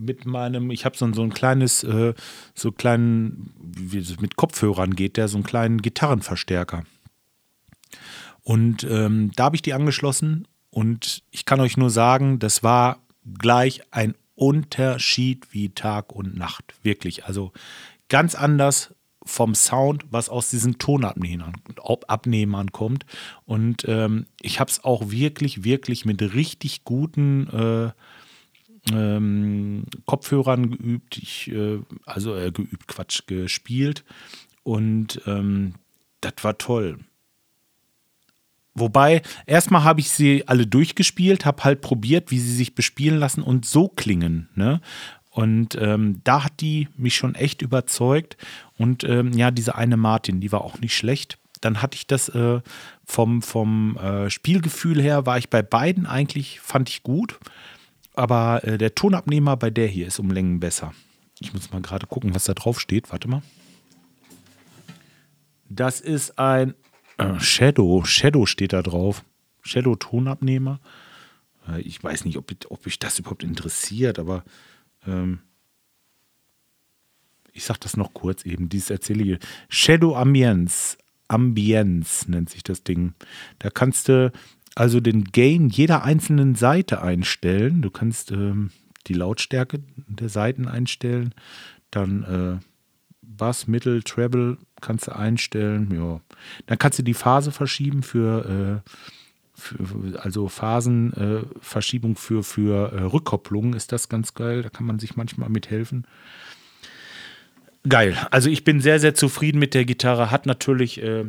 mit 0.00 0.26
meinem, 0.26 0.70
ich 0.70 0.84
habe 0.84 0.96
so, 0.96 1.12
so 1.12 1.22
ein 1.22 1.32
kleines, 1.32 1.84
äh, 1.84 2.14
so 2.54 2.72
kleinen, 2.72 3.54
wie 3.58 3.98
es 3.98 4.20
mit 4.20 4.36
Kopfhörern 4.36 4.94
geht, 4.94 5.16
der 5.16 5.28
so 5.28 5.36
einen 5.36 5.44
kleinen 5.44 5.82
Gitarrenverstärker. 5.82 6.84
Und 8.42 8.84
ähm, 8.84 9.30
da 9.36 9.44
habe 9.44 9.56
ich 9.56 9.62
die 9.62 9.74
angeschlossen 9.74 10.48
und 10.70 11.22
ich 11.30 11.44
kann 11.44 11.60
euch 11.60 11.76
nur 11.76 11.90
sagen, 11.90 12.38
das 12.38 12.62
war 12.62 12.98
gleich 13.38 13.82
ein 13.90 14.14
Unterschied 14.34 15.52
wie 15.52 15.68
Tag 15.70 16.12
und 16.12 16.36
Nacht. 16.36 16.74
Wirklich. 16.82 17.26
Also 17.26 17.52
ganz 18.08 18.34
anders 18.34 18.94
vom 19.24 19.54
Sound, 19.54 20.04
was 20.10 20.28
aus 20.28 20.50
diesen 20.50 20.78
Tonabnehmern 20.78 21.52
Abnehmern 22.06 22.72
kommt. 22.72 23.04
Und 23.44 23.84
ähm, 23.86 24.26
ich 24.40 24.60
habe 24.60 24.70
es 24.70 24.82
auch 24.82 25.10
wirklich, 25.10 25.64
wirklich 25.64 26.04
mit 26.04 26.22
richtig 26.34 26.84
guten 26.84 27.48
äh, 27.48 27.90
ähm, 28.92 29.84
Kopfhörern 30.06 30.70
geübt, 30.70 31.18
ich, 31.18 31.50
äh, 31.52 31.80
also 32.06 32.36
äh, 32.36 32.50
geübt, 32.50 32.88
Quatsch, 32.88 33.26
gespielt. 33.26 34.04
Und 34.62 35.20
ähm, 35.26 35.74
das 36.20 36.34
war 36.42 36.58
toll. 36.58 36.98
Wobei, 38.74 39.22
erstmal 39.46 39.84
habe 39.84 40.00
ich 40.00 40.10
sie 40.10 40.46
alle 40.46 40.66
durchgespielt, 40.66 41.44
habe 41.44 41.64
halt 41.64 41.80
probiert, 41.80 42.30
wie 42.30 42.38
sie 42.38 42.54
sich 42.54 42.74
bespielen 42.74 43.18
lassen 43.18 43.42
und 43.42 43.66
so 43.66 43.88
klingen. 43.88 44.48
Ne? 44.54 44.80
Und 45.30 45.76
ähm, 45.80 46.20
da 46.24 46.44
hat 46.44 46.60
die 46.60 46.88
mich 46.96 47.14
schon 47.14 47.34
echt 47.34 47.62
überzeugt. 47.62 48.36
Und 48.76 49.04
ähm, 49.04 49.32
ja, 49.32 49.50
diese 49.50 49.74
eine 49.74 49.96
Martin, 49.96 50.40
die 50.40 50.52
war 50.52 50.62
auch 50.62 50.78
nicht 50.78 50.96
schlecht. 50.96 51.38
Dann 51.60 51.82
hatte 51.82 51.96
ich 51.96 52.06
das 52.06 52.28
äh, 52.30 52.60
vom, 53.04 53.42
vom 53.42 53.96
äh, 53.96 54.30
Spielgefühl 54.30 55.00
her, 55.00 55.26
war 55.26 55.36
ich 55.36 55.50
bei 55.50 55.62
beiden 55.62 56.06
eigentlich, 56.06 56.60
fand 56.60 56.88
ich 56.88 57.02
gut. 57.02 57.38
Aber 58.14 58.64
äh, 58.64 58.78
der 58.78 58.94
Tonabnehmer 58.94 59.56
bei 59.56 59.70
der 59.70 59.86
hier 59.86 60.06
ist 60.06 60.18
um 60.18 60.30
Längen 60.30 60.60
besser. 60.60 60.92
Ich 61.38 61.52
muss 61.54 61.72
mal 61.72 61.80
gerade 61.80 62.06
gucken, 62.06 62.34
was 62.34 62.44
da 62.44 62.54
drauf 62.54 62.80
steht. 62.80 63.10
Warte 63.12 63.28
mal. 63.28 63.42
Das 65.68 66.00
ist 66.00 66.38
ein 66.38 66.74
äh, 67.18 67.38
Shadow. 67.38 68.04
Shadow 68.04 68.46
steht 68.46 68.72
da 68.72 68.82
drauf. 68.82 69.24
Shadow-Tonabnehmer. 69.62 70.80
Äh, 71.68 71.80
ich 71.82 72.02
weiß 72.02 72.24
nicht, 72.24 72.36
ob, 72.36 72.52
ob 72.68 72.84
mich 72.84 72.98
das 72.98 73.18
überhaupt 73.18 73.44
interessiert, 73.44 74.18
aber 74.18 74.44
ähm, 75.06 75.40
ich 77.52 77.64
sage 77.64 77.80
das 77.80 77.96
noch 77.96 78.14
kurz 78.14 78.44
eben. 78.44 78.68
Dieses 78.68 78.90
erzähle 78.90 79.24
ich. 79.24 79.38
Shadow 79.68 80.16
Ambience. 80.16 80.98
Ambience 81.28 82.28
nennt 82.28 82.50
sich 82.50 82.62
das 82.62 82.82
Ding. 82.82 83.14
Da 83.58 83.70
kannst 83.70 84.08
du 84.08 84.32
also 84.74 85.00
den 85.00 85.24
Gain 85.24 85.68
jeder 85.68 86.04
einzelnen 86.04 86.54
Seite 86.54 87.02
einstellen. 87.02 87.82
Du 87.82 87.90
kannst 87.90 88.32
ähm, 88.32 88.70
die 89.06 89.14
Lautstärke 89.14 89.80
der 89.96 90.28
Seiten 90.28 90.68
einstellen, 90.68 91.34
dann 91.90 92.60
äh, 92.60 92.64
Bass, 93.22 93.66
Mittel, 93.66 94.02
Treble 94.02 94.58
kannst 94.80 95.08
du 95.08 95.16
einstellen. 95.16 95.92
Ja. 95.94 96.20
Dann 96.66 96.78
kannst 96.78 96.98
du 96.98 97.02
die 97.02 97.14
Phase 97.14 97.52
verschieben 97.52 98.02
für, 98.02 98.82
äh, 98.84 98.90
für, 99.54 100.22
also 100.22 100.48
Phasenverschiebung 100.48 102.12
äh, 102.12 102.18
für, 102.18 102.42
für 102.42 102.92
äh, 102.92 103.02
Rückkopplung 103.02 103.74
ist 103.74 103.92
das 103.92 104.08
ganz 104.08 104.34
geil. 104.34 104.62
Da 104.62 104.68
kann 104.68 104.86
man 104.86 104.98
sich 104.98 105.16
manchmal 105.16 105.48
mithelfen. 105.48 106.06
Geil. 107.88 108.14
Also 108.30 108.50
ich 108.50 108.62
bin 108.62 108.80
sehr, 108.80 109.00
sehr 109.00 109.14
zufrieden 109.14 109.58
mit 109.58 109.72
der 109.72 109.86
Gitarre. 109.86 110.30
Hat 110.30 110.44
natürlich 110.44 111.02
äh, 111.02 111.24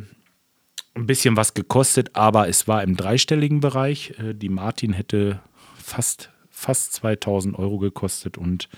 ein 0.94 1.06
bisschen 1.06 1.36
was 1.36 1.54
gekostet, 1.54 2.14
aber 2.14 2.48
es 2.48 2.68
war 2.68 2.82
im 2.82 2.96
dreistelligen 2.96 3.60
Bereich. 3.60 4.14
Äh, 4.18 4.34
die 4.34 4.48
Martin 4.48 4.92
hätte 4.92 5.40
fast, 5.76 6.30
fast 6.50 6.92
2000 6.94 7.58
Euro 7.58 7.78
gekostet 7.78 8.38
und 8.38 8.68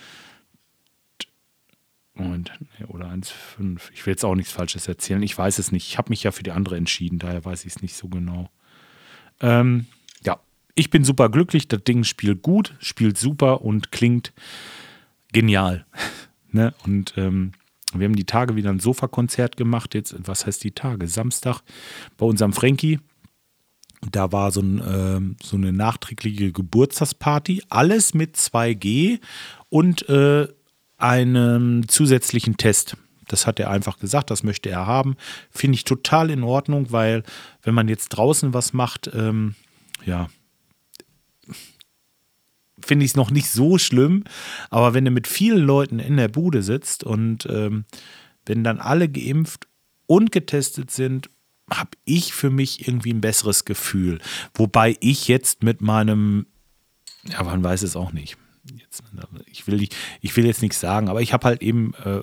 Moment, 2.16 2.52
oder 2.88 3.06
1,5. 3.09 3.90
Ich 3.92 4.06
will 4.06 4.12
jetzt 4.12 4.25
auch 4.25 4.37
nichts 4.37 4.52
Falsches 4.52 4.87
erzählen. 4.87 5.23
Ich 5.23 5.37
weiß 5.37 5.59
es 5.59 5.73
nicht. 5.73 5.88
Ich 5.88 5.99
habe 5.99 6.11
mich 6.11 6.23
ja 6.23 6.30
für 6.30 6.44
die 6.44 6.52
andere 6.52 6.76
entschieden, 6.76 7.18
daher 7.18 7.44
weiß 7.44 7.64
ich 7.64 7.75
es 7.75 7.83
nicht 7.83 7.97
so 7.97 8.09
genau. 8.09 8.50
Ähm, 9.40 9.87
ja, 10.25 10.38
ich 10.76 10.90
bin 10.90 11.02
super 11.02 11.28
glücklich. 11.28 11.66
Das 11.66 11.83
Ding 11.83 12.04
spielt 12.04 12.42
gut, 12.42 12.75
spielt 12.78 13.18
super 13.18 13.62
und 13.62 13.90
klingt 13.90 14.33
genial. 15.33 15.87
ne? 16.52 16.73
Und 16.85 17.14
ähm, 17.16 17.52
wir 18.00 18.06
haben 18.06 18.16
die 18.16 18.24
Tage 18.24 18.56
wieder 18.56 18.70
ein 18.70 18.80
Sofakonzert 18.80 19.56
gemacht. 19.56 19.94
Jetzt, 19.94 20.14
was 20.26 20.46
heißt 20.46 20.64
die 20.64 20.72
Tage? 20.72 21.06
Samstag 21.08 21.60
bei 22.16 22.26
unserem 22.26 22.52
Frankie. 22.52 23.00
Da 24.10 24.32
war 24.32 24.50
so, 24.50 24.60
ein, 24.60 24.80
äh, 24.80 25.44
so 25.44 25.56
eine 25.56 25.72
nachträgliche 25.72 26.52
Geburtstagsparty. 26.52 27.62
Alles 27.68 28.14
mit 28.14 28.36
2G 28.36 29.20
und 29.70 30.08
äh, 30.08 30.48
einem 30.98 31.88
zusätzlichen 31.88 32.56
Test. 32.56 32.96
Das 33.28 33.46
hat 33.46 33.58
er 33.58 33.70
einfach 33.70 33.98
gesagt, 33.98 34.30
das 34.30 34.42
möchte 34.42 34.68
er 34.68 34.86
haben. 34.86 35.16
Finde 35.50 35.76
ich 35.76 35.84
total 35.84 36.30
in 36.30 36.42
Ordnung, 36.42 36.92
weil 36.92 37.22
wenn 37.62 37.74
man 37.74 37.88
jetzt 37.88 38.10
draußen 38.10 38.52
was 38.52 38.72
macht, 38.72 39.10
ähm, 39.14 39.54
ja, 40.04 40.28
finde 42.85 43.05
ich 43.05 43.12
es 43.12 43.17
noch 43.17 43.31
nicht 43.31 43.50
so 43.50 43.79
schlimm. 43.79 44.25
Aber 44.71 44.95
wenn 44.95 45.05
du 45.05 45.11
mit 45.11 45.26
vielen 45.26 45.64
Leuten 45.64 45.99
in 45.99 46.17
der 46.17 46.29
Bude 46.29 46.62
sitzt 46.62 47.05
und 47.05 47.47
ähm, 47.50 47.85
wenn 48.47 48.64
dann 48.64 48.81
alle 48.81 49.09
geimpft 49.09 49.67
und 50.07 50.33
getestet 50.33 50.91
sind, 50.91 51.31
habe 51.71 51.91
ich 52.05 52.35
für 52.35 52.50
mich 52.50 52.87
irgendwie 52.87 53.12
ein 53.12 53.21
besseres 53.21 53.64
Gefühl. 53.64 54.21
Wobei 54.55 54.97
ich 55.00 55.29
jetzt 55.29 55.62
mit 55.62 55.81
meinem, 55.81 56.47
ja, 57.26 57.43
man 57.43 57.64
weiß 57.64 57.83
es 57.83 57.97
auch 57.97 58.12
nicht. 58.12 58.37
Jetzt, 58.76 59.03
ich, 59.47 59.67
will, 59.67 59.88
ich 60.21 60.37
will 60.37 60.47
jetzt 60.47 60.62
nichts 60.62 60.81
sagen, 60.81 61.09
aber 61.09 61.21
ich 61.23 61.33
habe 61.33 61.47
halt 61.47 61.62
eben 61.62 61.93
äh, 62.05 62.23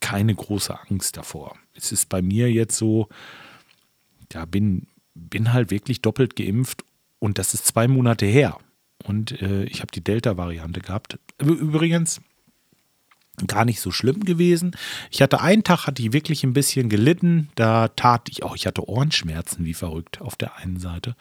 keine 0.00 0.34
große 0.34 0.78
Angst 0.88 1.16
davor. 1.16 1.56
Es 1.74 1.92
ist 1.92 2.08
bei 2.08 2.22
mir 2.22 2.50
jetzt 2.50 2.76
so, 2.76 3.08
ja, 4.32 4.44
bin, 4.44 4.86
bin 5.14 5.52
halt 5.52 5.70
wirklich 5.70 6.02
doppelt 6.02 6.36
geimpft 6.36 6.84
und 7.18 7.38
das 7.38 7.54
ist 7.54 7.66
zwei 7.66 7.88
Monate 7.88 8.26
her. 8.26 8.58
Und 9.04 9.40
äh, 9.42 9.64
ich 9.64 9.80
habe 9.80 9.92
die 9.92 10.02
Delta-Variante 10.02 10.80
gehabt. 10.80 11.18
Übrigens, 11.38 12.20
gar 13.46 13.64
nicht 13.64 13.80
so 13.80 13.90
schlimm 13.90 14.24
gewesen. 14.24 14.76
Ich 15.10 15.22
hatte 15.22 15.40
einen 15.40 15.64
Tag, 15.64 15.86
hatte 15.86 16.02
ich 16.02 16.12
wirklich 16.12 16.44
ein 16.44 16.52
bisschen 16.52 16.88
gelitten. 16.88 17.48
Da 17.54 17.88
tat 17.88 18.28
ich 18.28 18.42
auch, 18.42 18.54
ich 18.54 18.66
hatte 18.66 18.88
Ohrenschmerzen 18.88 19.64
wie 19.64 19.74
verrückt 19.74 20.20
auf 20.20 20.36
der 20.36 20.56
einen 20.56 20.78
Seite. 20.78 21.16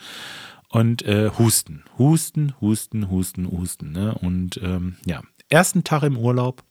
Und 0.70 1.04
äh, 1.04 1.32
Husten, 1.38 1.84
Husten, 1.98 2.54
Husten, 2.62 3.10
Husten, 3.10 3.52
Husten. 3.52 3.92
Ne? 3.92 4.16
Und 4.16 4.60
ähm, 4.64 4.98
ja, 5.06 5.22
ersten 5.50 5.84
Tag 5.84 6.04
im 6.04 6.18
Urlaub, 6.18 6.64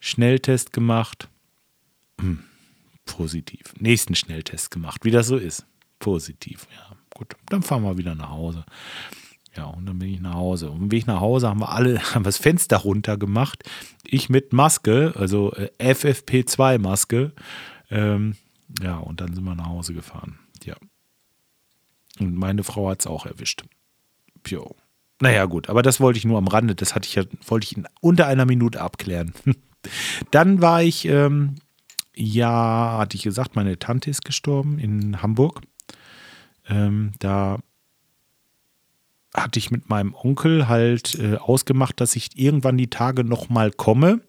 Schnelltest 0.00 0.72
gemacht. 0.72 1.28
Hm, 2.20 2.44
positiv. 3.04 3.74
Nächsten 3.78 4.14
Schnelltest 4.14 4.70
gemacht, 4.70 5.04
wie 5.04 5.10
das 5.10 5.26
so 5.26 5.36
ist. 5.36 5.66
Positiv, 5.98 6.66
ja. 6.74 6.96
Gut, 7.14 7.34
dann 7.46 7.62
fahren 7.62 7.82
wir 7.82 7.96
wieder 7.96 8.14
nach 8.14 8.28
Hause. 8.28 8.64
Ja, 9.56 9.64
und 9.64 9.86
dann 9.86 9.98
bin 9.98 10.12
ich 10.12 10.20
nach 10.20 10.34
Hause. 10.34 10.70
Und 10.70 10.88
bin 10.88 10.98
ich 10.98 11.06
nach 11.06 11.20
Hause, 11.20 11.48
haben 11.48 11.60
wir 11.60 11.70
alle 11.70 11.98
haben 12.14 12.24
das 12.24 12.36
Fenster 12.36 12.78
runter 12.78 13.16
gemacht. 13.16 13.64
Ich 14.04 14.28
mit 14.28 14.52
Maske, 14.52 15.14
also 15.16 15.52
äh, 15.54 15.70
FFP2-Maske. 15.78 17.32
Ähm, 17.90 18.36
ja, 18.82 18.98
und 18.98 19.20
dann 19.20 19.34
sind 19.34 19.44
wir 19.44 19.54
nach 19.54 19.68
Hause 19.68 19.94
gefahren. 19.94 20.38
Ja. 20.64 20.76
Und 22.18 22.34
meine 22.34 22.64
Frau 22.64 22.90
hat 22.90 23.00
es 23.00 23.06
auch 23.06 23.26
erwischt. 23.26 23.64
Jo. 24.46 24.76
Naja, 25.20 25.46
gut, 25.46 25.70
aber 25.70 25.82
das 25.82 26.00
wollte 26.00 26.18
ich 26.18 26.26
nur 26.26 26.36
am 26.36 26.48
Rande, 26.48 26.74
das 26.74 26.94
hatte 26.94 27.08
ich 27.08 27.14
ja, 27.14 27.24
wollte 27.46 27.64
ich 27.64 27.76
in 27.76 27.86
unter 28.00 28.26
einer 28.26 28.44
Minute 28.44 28.82
abklären. 28.82 29.32
Dann 30.30 30.60
war 30.60 30.82
ich, 30.82 31.06
ähm, 31.06 31.56
ja, 32.14 32.98
hatte 32.98 33.16
ich 33.16 33.22
gesagt, 33.22 33.56
meine 33.56 33.78
Tante 33.78 34.10
ist 34.10 34.24
gestorben 34.24 34.78
in 34.78 35.22
Hamburg. 35.22 35.62
Ähm, 36.68 37.12
da 37.18 37.60
hatte 39.36 39.58
ich 39.58 39.70
mit 39.70 39.88
meinem 39.88 40.14
Onkel 40.14 40.68
halt 40.68 41.14
äh, 41.16 41.36
ausgemacht, 41.36 42.00
dass 42.00 42.16
ich 42.16 42.38
irgendwann 42.38 42.78
die 42.78 42.90
Tage 42.90 43.24
nochmal 43.24 43.70
komme, 43.70 44.20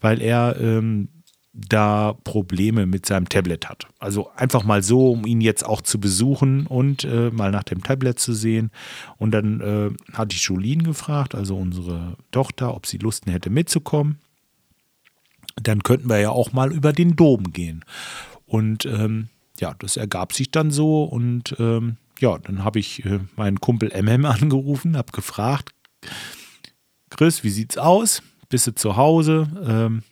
weil 0.00 0.20
er 0.20 0.56
ähm, 0.60 1.08
da 1.52 2.14
Probleme 2.24 2.86
mit 2.86 3.06
seinem 3.06 3.28
Tablet 3.28 3.68
hat. 3.68 3.86
Also 3.98 4.30
einfach 4.36 4.64
mal 4.64 4.82
so, 4.82 5.10
um 5.10 5.26
ihn 5.26 5.40
jetzt 5.40 5.64
auch 5.64 5.80
zu 5.80 5.98
besuchen 5.98 6.66
und 6.66 7.04
äh, 7.04 7.30
mal 7.30 7.50
nach 7.50 7.64
dem 7.64 7.82
Tablet 7.82 8.18
zu 8.18 8.34
sehen. 8.34 8.70
Und 9.18 9.32
dann 9.32 9.60
äh, 9.60 9.90
hatte 10.12 10.36
ich 10.36 10.42
Jolene 10.44 10.84
gefragt, 10.84 11.34
also 11.34 11.56
unsere 11.56 12.16
Tochter, 12.30 12.74
ob 12.74 12.86
sie 12.86 12.98
Lust 12.98 13.26
hätte 13.26 13.50
mitzukommen 13.50 14.18
dann 15.62 15.82
könnten 15.82 16.08
wir 16.08 16.18
ja 16.18 16.30
auch 16.30 16.52
mal 16.52 16.72
über 16.72 16.92
den 16.92 17.16
Dom 17.16 17.52
gehen. 17.52 17.84
Und 18.46 18.86
ähm, 18.86 19.28
ja, 19.58 19.74
das 19.78 19.96
ergab 19.96 20.32
sich 20.32 20.50
dann 20.50 20.70
so 20.70 21.04
und 21.04 21.54
ähm, 21.58 21.96
ja, 22.20 22.38
dann 22.38 22.64
habe 22.64 22.78
ich 22.78 23.04
äh, 23.04 23.20
meinen 23.36 23.60
Kumpel 23.60 23.90
MM 23.90 24.24
angerufen, 24.26 24.96
habe 24.96 25.12
gefragt, 25.12 25.74
Chris, 27.10 27.42
wie 27.42 27.50
sieht's 27.50 27.76
aus? 27.76 28.22
Bist 28.48 28.66
du 28.66 28.74
zu 28.74 28.96
Hause? 28.96 29.48
Ähm, 29.66 30.02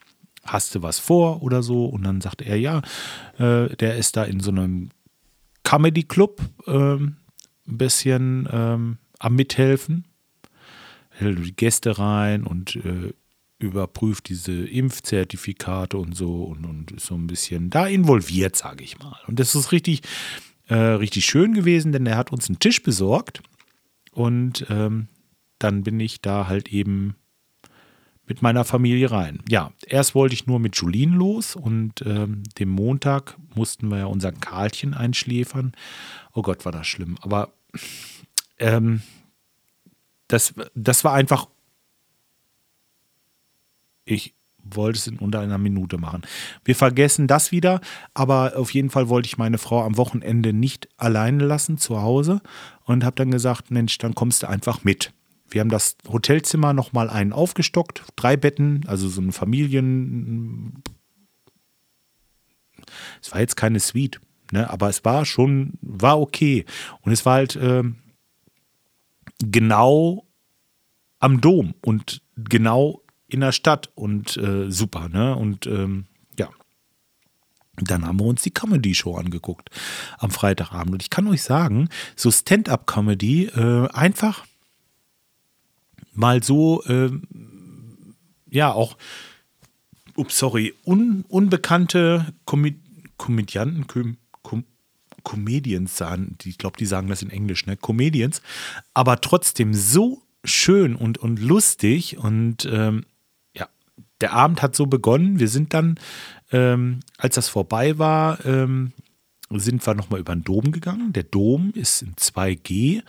hast 0.45 0.75
du 0.75 0.83
was 0.83 0.99
vor 0.99 1.43
oder 1.43 1.63
so? 1.63 1.87
Und 1.87 2.03
dann 2.05 2.21
sagte 2.21 2.45
er, 2.45 2.57
ja, 2.59 2.83
äh, 3.39 3.75
der 3.77 3.97
ist 3.97 4.17
da 4.17 4.25
in 4.25 4.41
so 4.41 4.51
einem 4.51 4.91
Comedy 5.63 6.03
Club 6.05 6.41
ähm, 6.67 7.17
ein 7.67 7.79
bisschen 7.79 8.49
ähm, 8.51 8.99
am 9.19 9.35
Mithelfen. 9.35 10.07
Hält 11.11 11.45
die 11.45 11.55
Gäste 11.55 11.99
rein 11.99 12.45
und 12.45 12.77
äh, 12.77 13.13
überprüft 13.59 14.29
diese 14.29 14.53
Impfzertifikate 14.53 15.99
und 15.99 16.15
so 16.17 16.45
und, 16.45 16.65
und 16.65 16.93
ist 16.93 17.07
so 17.07 17.17
ein 17.17 17.27
bisschen 17.27 17.71
da 17.71 17.87
involviert, 17.87 18.55
sage 18.57 18.85
ich 18.85 18.99
mal. 18.99 19.19
Und 19.27 19.41
das 19.41 19.55
ist 19.55 19.73
richtig, 19.73 20.03
äh, 20.69 20.75
richtig 20.75 21.27
schön 21.27 21.55
gewesen, 21.55 21.93
denn 21.93 22.07
er 22.07 22.17
hat 22.17 22.33
uns 22.33 22.49
einen 22.49 22.59
Tisch 22.59 22.83
besorgt 22.83 23.43
und 24.13 24.67
ähm, 24.71 25.09
dann 25.59 25.83
bin 25.83 25.99
ich 26.01 26.21
da 26.21 26.47
halt 26.47 26.69
eben 26.69 27.17
mit 28.27 28.43
meiner 28.43 28.65
Familie 28.65 29.11
rein. 29.11 29.41
Ja, 29.49 29.73
erst 29.87 30.15
wollte 30.15 30.35
ich 30.35 30.47
nur 30.47 30.61
mit 30.61 30.77
Julien 30.77 31.15
los 31.15 31.57
und 31.57 32.03
ähm, 32.05 32.43
dem 32.59 32.69
Montag 32.69 33.37
mussten 33.55 33.89
wir 33.89 33.99
ja 33.99 34.05
unser 34.05 34.33
Karlchen 34.33 34.93
einschläfern. 34.93 35.73
Oh 36.35 36.43
Gott, 36.43 36.65
war 36.65 36.73
das 36.73 36.87
schlimm. 36.87 37.17
Aber 37.23 37.53
ähm, 38.59 39.01
das, 40.29 40.53
das 40.75 41.05
war 41.05 41.15
einfach 41.15 41.49
ich 44.09 44.35
wollte 44.63 44.99
es 44.99 45.07
in 45.07 45.19
unter 45.19 45.41
einer 45.41 45.59
Minute 45.59 45.99
machen. 45.99 46.23
Wir 46.65 46.77
vergessen 46.77 47.27
das 47.27 47.53
wieder, 47.53 47.81
aber 48.15 48.55
auf 48.57 48.73
jeden 48.73 48.91
Fall 48.91 49.09
wollte 49.09 49.27
ich 49.27 49.39
meine 49.39 49.59
Frau 49.59 49.83
am 49.83 49.97
Wochenende 49.97 50.53
nicht 50.53 50.89
alleine 50.97 51.45
lassen 51.45 51.79
zu 51.79 52.03
Hause 52.03 52.41
und 52.85 53.05
habe 53.05 53.17
dann 53.17 53.31
gesagt, 53.31 53.71
Mensch, 53.71 53.99
dann 53.99 54.15
kommst 54.15 54.43
du 54.43 54.49
einfach 54.49 54.85
mit. 54.85 55.13
Wir 55.51 55.61
haben 55.61 55.71
das 55.71 55.97
Hotelzimmer 56.07 56.73
nochmal 56.73 57.09
einen 57.09 57.33
aufgestockt, 57.33 58.03
drei 58.17 58.37
Betten, 58.37 58.85
also 58.87 59.09
so 59.09 59.21
eine 59.21 59.33
Familien. 59.33 60.83
Es 63.23 63.33
war 63.33 63.41
jetzt 63.41 63.57
keine 63.57 63.81
Suite, 63.81 64.21
ne, 64.53 64.69
aber 64.69 64.89
es 64.89 65.05
war 65.05 65.25
schon, 65.25 65.75
war 65.81 66.21
okay. 66.21 66.67
Und 67.01 67.13
es 67.13 67.25
war 67.25 67.35
halt 67.35 67.57
äh, 67.57 67.83
genau 69.39 70.27
am 71.19 71.41
Dom 71.41 71.75
und 71.81 72.23
genau 72.37 73.03
in 73.29 73.41
der 73.41 73.53
Stadt 73.53 73.91
und 73.95 74.37
äh, 74.37 74.71
super, 74.71 75.09
ne? 75.09 75.37
Und 75.37 75.67
ähm, 75.67 76.07
ja, 76.39 76.49
dann 77.77 78.07
haben 78.07 78.19
wir 78.19 78.27
uns 78.27 78.43
die 78.43 78.51
Comedy-Show 78.51 79.17
angeguckt 79.17 79.71
am 80.19 80.31
Freitagabend. 80.31 80.95
Und 80.95 81.03
ich 81.03 81.11
kann 81.11 81.29
euch 81.29 81.43
sagen, 81.43 81.89
so 82.17 82.31
Stand-up-Comedy, 82.31 83.47
äh, 83.47 83.89
einfach 83.91 84.45
mal 86.13 86.43
so, 86.43 86.83
äh, 86.85 87.11
ja, 88.51 88.73
auch, 88.73 88.97
ups, 90.17 90.39
sorry, 90.39 90.75
un, 90.85 91.25
unbekannte 91.29 92.35
Komö 92.45 92.73
Komödianten, 93.17 93.87
Kom 93.87 94.17
Kom 94.43 94.65
Comedians 95.25 95.97
sagen, 95.97 96.37
ich 96.45 96.57
glaube, 96.57 96.79
die 96.79 96.87
sagen 96.87 97.09
das 97.09 97.23
in 97.23 97.31
Englisch, 97.31 97.67
ne? 97.67 97.77
Comedians, 97.77 98.41
aber 98.95 99.21
trotzdem 99.21 99.75
so 99.75 100.23
schön 100.45 100.95
und, 100.95 101.19
und 101.19 101.41
lustig 101.41 102.17
und 102.17 102.67
ähm, 102.71 103.05
der 104.21 104.33
Abend 104.33 104.63
hat 104.63 104.75
so 104.75 104.87
begonnen. 104.87 105.39
Wir 105.39 105.49
sind 105.49 105.75
dann, 105.75 105.99
ähm, 106.53 107.01
als 107.17 107.37
das 107.37 107.49
vorbei 107.49 107.99
war, 107.99 108.45
ähm, 108.45 108.93
sind 109.51 109.87
wir 109.87 109.95
nochmal 109.95 110.21
über 110.21 110.35
den 110.35 110.45
Dom 110.45 110.73
gegangen. 110.73 111.13
Der 111.13 111.23
Dom 111.23 111.73
ist 111.75 112.03
in 112.03 112.15
2G. 112.17 113.03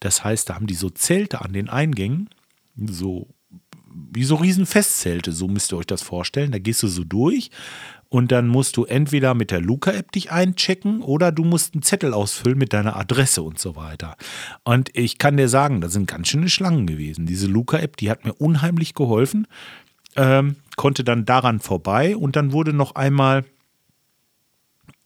Das 0.00 0.24
heißt, 0.24 0.50
da 0.50 0.54
haben 0.54 0.66
die 0.66 0.74
so 0.74 0.90
Zelte 0.90 1.40
an 1.40 1.52
den 1.52 1.70
Eingängen. 1.70 2.28
So 2.76 3.28
wie 4.12 4.24
so 4.24 4.34
riesen 4.34 4.66
Festzelte, 4.66 5.32
so 5.32 5.48
müsst 5.48 5.72
ihr 5.72 5.78
euch 5.78 5.86
das 5.86 6.02
vorstellen. 6.02 6.52
Da 6.52 6.58
gehst 6.58 6.82
du 6.82 6.88
so 6.88 7.04
durch 7.04 7.50
und 8.08 8.30
dann 8.30 8.48
musst 8.48 8.76
du 8.76 8.84
entweder 8.84 9.34
mit 9.34 9.50
der 9.50 9.60
Luca-App 9.60 10.12
dich 10.12 10.30
einchecken 10.30 11.02
oder 11.02 11.32
du 11.32 11.44
musst 11.44 11.74
einen 11.74 11.82
Zettel 11.82 12.12
ausfüllen 12.12 12.58
mit 12.58 12.72
deiner 12.72 12.96
Adresse 12.96 13.42
und 13.42 13.58
so 13.58 13.74
weiter. 13.74 14.16
Und 14.64 14.90
ich 14.94 15.18
kann 15.18 15.36
dir 15.36 15.48
sagen, 15.48 15.80
da 15.80 15.88
sind 15.88 16.06
ganz 16.06 16.28
schöne 16.28 16.48
Schlangen 16.48 16.86
gewesen. 16.86 17.26
Diese 17.26 17.46
Luca-App, 17.46 17.96
die 17.96 18.10
hat 18.10 18.24
mir 18.24 18.34
unheimlich 18.34 18.94
geholfen. 18.94 19.46
Ähm, 20.16 20.56
konnte 20.76 21.04
dann 21.04 21.24
daran 21.24 21.60
vorbei 21.60 22.16
und 22.16 22.36
dann 22.36 22.52
wurde 22.52 22.72
noch 22.72 22.94
einmal 22.94 23.44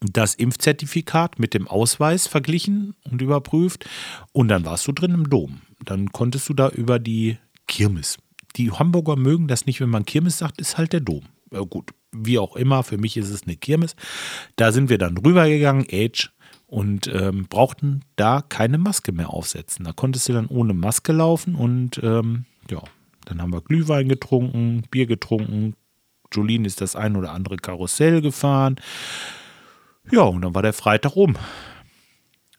das 0.01 0.35
Impfzertifikat 0.35 1.39
mit 1.39 1.53
dem 1.53 1.67
Ausweis 1.67 2.27
verglichen 2.27 2.95
und 3.09 3.21
überprüft 3.21 3.87
und 4.31 4.47
dann 4.47 4.65
warst 4.65 4.87
du 4.87 4.91
drin 4.91 5.13
im 5.13 5.29
Dom. 5.29 5.61
Dann 5.85 6.11
konntest 6.11 6.49
du 6.49 6.53
da 6.53 6.69
über 6.69 6.99
die 6.99 7.37
Kirmes. 7.67 8.17
Die 8.55 8.71
Hamburger 8.71 9.15
mögen 9.15 9.47
das 9.47 9.65
nicht, 9.65 9.79
wenn 9.79 9.89
man 9.89 10.05
Kirmes 10.05 10.37
sagt, 10.39 10.59
ist 10.59 10.77
halt 10.77 10.93
der 10.93 11.01
Dom. 11.01 11.23
Ja, 11.51 11.61
gut, 11.61 11.91
wie 12.11 12.39
auch 12.39 12.55
immer, 12.55 12.83
für 12.83 12.97
mich 12.97 13.15
ist 13.17 13.29
es 13.29 13.43
eine 13.43 13.55
Kirmes. 13.55 13.95
Da 14.55 14.71
sind 14.71 14.89
wir 14.89 14.97
dann 14.97 15.17
rübergegangen, 15.17 15.87
Age, 15.91 16.31
und 16.67 17.07
ähm, 17.13 17.47
brauchten 17.49 18.05
da 18.15 18.41
keine 18.41 18.77
Maske 18.77 19.11
mehr 19.11 19.29
aufsetzen. 19.29 19.83
Da 19.83 19.91
konntest 19.91 20.29
du 20.29 20.33
dann 20.33 20.47
ohne 20.47 20.73
Maske 20.73 21.11
laufen 21.11 21.53
und 21.53 21.99
ähm, 22.01 22.45
ja, 22.69 22.81
dann 23.25 23.41
haben 23.41 23.53
wir 23.53 23.61
Glühwein 23.61 24.09
getrunken, 24.09 24.83
Bier 24.89 25.05
getrunken. 25.05 25.75
Jolene 26.31 26.67
ist 26.67 26.81
das 26.81 26.95
ein 26.95 27.15
oder 27.15 27.31
andere 27.31 27.57
Karussell 27.57 28.21
gefahren. 28.21 28.77
Ja, 30.11 30.21
und 30.21 30.41
dann 30.41 30.55
war 30.55 30.61
der 30.61 30.73
Freitag 30.73 31.15
rum. 31.15 31.37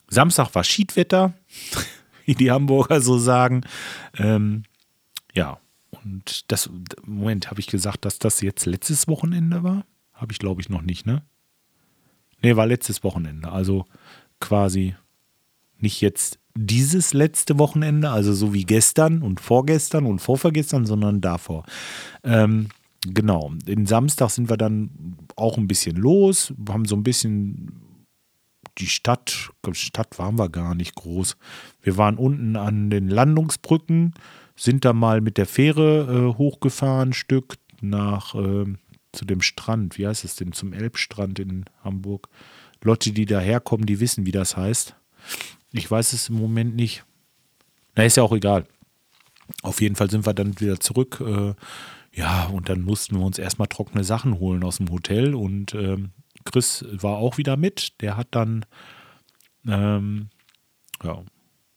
Samstag 0.07 0.53
war 0.55 0.63
Schiedwetter, 0.63 1.33
wie 2.25 2.35
die 2.35 2.51
Hamburger 2.51 3.01
so 3.01 3.17
sagen. 3.17 3.61
Ähm, 4.17 4.63
ja, 5.33 5.59
und 5.91 6.51
das, 6.51 6.69
Moment, 7.03 7.49
habe 7.49 7.59
ich 7.59 7.67
gesagt, 7.67 8.05
dass 8.05 8.19
das 8.19 8.41
jetzt 8.41 8.65
letztes 8.65 9.07
Wochenende 9.07 9.63
war? 9.63 9.85
Habe 10.13 10.31
ich, 10.31 10.39
glaube 10.39 10.61
ich, 10.61 10.69
noch 10.69 10.81
nicht, 10.81 11.05
ne? 11.05 11.23
Ne, 12.41 12.57
war 12.57 12.65
letztes 12.65 13.03
Wochenende. 13.03 13.51
Also 13.51 13.85
quasi 14.39 14.95
nicht 15.77 16.01
jetzt 16.01 16.39
dieses 16.55 17.13
letzte 17.13 17.57
Wochenende, 17.57 18.09
also 18.09 18.33
so 18.33 18.53
wie 18.53 18.63
gestern 18.63 19.21
und 19.21 19.39
vorgestern 19.39 20.05
und 20.05 20.19
vorvergestern, 20.19 20.85
sondern 20.85 21.21
davor. 21.21 21.63
Ähm, 22.23 22.67
Genau. 23.05 23.51
Den 23.65 23.85
Samstag 23.85 24.29
sind 24.29 24.49
wir 24.49 24.57
dann 24.57 25.17
auch 25.35 25.57
ein 25.57 25.67
bisschen 25.67 25.95
los, 25.95 26.53
haben 26.69 26.85
so 26.85 26.95
ein 26.95 27.03
bisschen 27.03 27.83
die 28.77 28.87
Stadt, 28.87 29.51
Stadt 29.73 30.17
waren 30.17 30.39
wir 30.39 30.49
gar 30.49 30.73
nicht 30.73 30.95
groß. 30.95 31.37
Wir 31.81 31.97
waren 31.97 32.17
unten 32.17 32.55
an 32.55 32.89
den 32.89 33.07
Landungsbrücken, 33.07 34.13
sind 34.55 34.85
da 34.85 34.93
mal 34.93 35.21
mit 35.21 35.37
der 35.37 35.45
Fähre 35.45 36.31
äh, 36.33 36.37
hochgefahren, 36.37 37.09
ein 37.09 37.13
Stück 37.13 37.55
nach 37.81 38.35
äh, 38.35 38.65
zu 39.11 39.25
dem 39.25 39.41
Strand. 39.41 39.97
Wie 39.97 40.07
heißt 40.07 40.23
es 40.23 40.35
denn? 40.35 40.53
Zum 40.53 40.73
Elbstrand 40.73 41.39
in 41.39 41.65
Hamburg. 41.83 42.29
Leute, 42.81 43.11
die 43.11 43.25
daherkommen, 43.25 43.85
die 43.85 43.99
wissen, 43.99 44.25
wie 44.25 44.31
das 44.31 44.57
heißt. 44.57 44.95
Ich 45.73 45.89
weiß 45.89 46.13
es 46.13 46.29
im 46.29 46.35
Moment 46.35 46.75
nicht. 46.75 47.03
Na, 47.95 48.03
ist 48.03 48.17
ja 48.17 48.23
auch 48.23 48.31
egal. 48.31 48.65
Auf 49.61 49.81
jeden 49.81 49.95
Fall 49.95 50.09
sind 50.09 50.25
wir 50.25 50.33
dann 50.33 50.59
wieder 50.59 50.79
zurück. 50.79 51.21
Äh, 51.25 51.53
ja, 52.13 52.45
und 52.45 52.69
dann 52.69 52.81
mussten 52.81 53.17
wir 53.17 53.25
uns 53.25 53.39
erstmal 53.39 53.67
trockene 53.67 54.03
Sachen 54.03 54.39
holen 54.39 54.63
aus 54.63 54.77
dem 54.77 54.91
Hotel 54.91 55.33
und 55.33 55.73
ähm, 55.73 56.11
Chris 56.45 56.85
war 56.91 57.17
auch 57.17 57.37
wieder 57.37 57.57
mit. 57.57 58.01
Der 58.01 58.17
hat 58.17 58.27
dann, 58.31 58.65
ähm, 59.67 60.29
ja, 61.03 61.23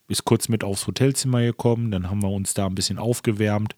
ist 0.09 0.25
kurz 0.25 0.49
mit 0.49 0.63
aufs 0.63 0.87
Hotelzimmer 0.87 1.43
gekommen, 1.43 1.91
dann 1.91 2.11
haben 2.11 2.23
wir 2.23 2.31
uns 2.31 2.55
da 2.55 2.67
ein 2.67 2.75
bisschen 2.75 2.99
aufgewärmt 2.99 3.75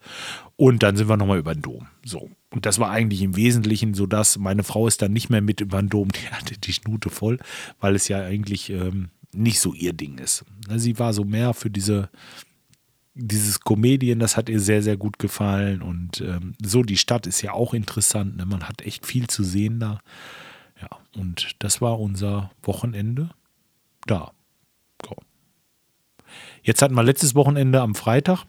und 0.57 0.83
dann 0.83 0.97
sind 0.97 1.09
wir 1.09 1.17
nochmal 1.17 1.39
über 1.39 1.55
den 1.55 1.63
Dom. 1.63 1.87
So. 2.05 2.29
Und 2.51 2.67
das 2.67 2.79
war 2.79 2.91
eigentlich 2.91 3.23
im 3.23 3.37
Wesentlichen 3.37 3.95
so, 3.95 4.07
dass 4.07 4.39
meine 4.39 4.65
Frau 4.65 4.87
ist 4.87 5.01
dann 5.01 5.13
nicht 5.13 5.31
mehr 5.31 5.43
mit 5.43 5.61
über 5.61 5.81
den 5.81 5.89
Dom, 5.89 6.09
die 6.13 6.29
hatte 6.31 6.59
die 6.59 6.73
Schnute 6.73 7.09
voll, 7.09 7.39
weil 7.81 7.95
es 7.95 8.09
ja 8.09 8.21
eigentlich 8.21 8.71
ähm, 8.71 9.11
nicht 9.39 9.61
so 9.61 9.73
ihr 9.75 9.93
Ding 9.93 10.19
ist. 10.19 10.45
Sie 10.77 10.99
war 10.99 11.13
so 11.13 11.25
mehr 11.25 11.55
für 11.55 11.71
diese 11.71 12.11
dieses 13.19 13.61
Comedian, 13.61 14.21
das 14.21 14.37
hat 14.37 14.49
ihr 14.49 14.61
sehr, 14.61 14.81
sehr 14.81 14.97
gut 14.97 15.19
gefallen. 15.19 15.83
Und 15.83 16.21
ähm, 16.21 16.55
so, 16.63 16.85
die 16.85 16.97
Stadt 16.97 17.27
ist 17.27 17.43
ja 17.43 17.53
auch 17.53 17.75
interessant. 17.75 18.37
Ne? 18.37 18.47
Man 18.47 18.69
hat 18.69 18.83
echt 18.83 19.05
viel 19.07 19.27
zu 19.27 19.43
sehen 19.43 19.81
da. 19.81 20.01
Ja, 20.81 20.89
und 21.17 21.57
das 21.59 21.81
war 21.81 21.99
unser 21.99 22.53
Wochenende 22.63 23.31
da. 24.07 24.31
So. 25.05 25.17
Jetzt 26.63 26.81
hatten 26.81 26.95
wir 26.95 27.03
letztes 27.03 27.35
Wochenende 27.35 27.81
am 27.81 27.97
Freitag 27.97 28.45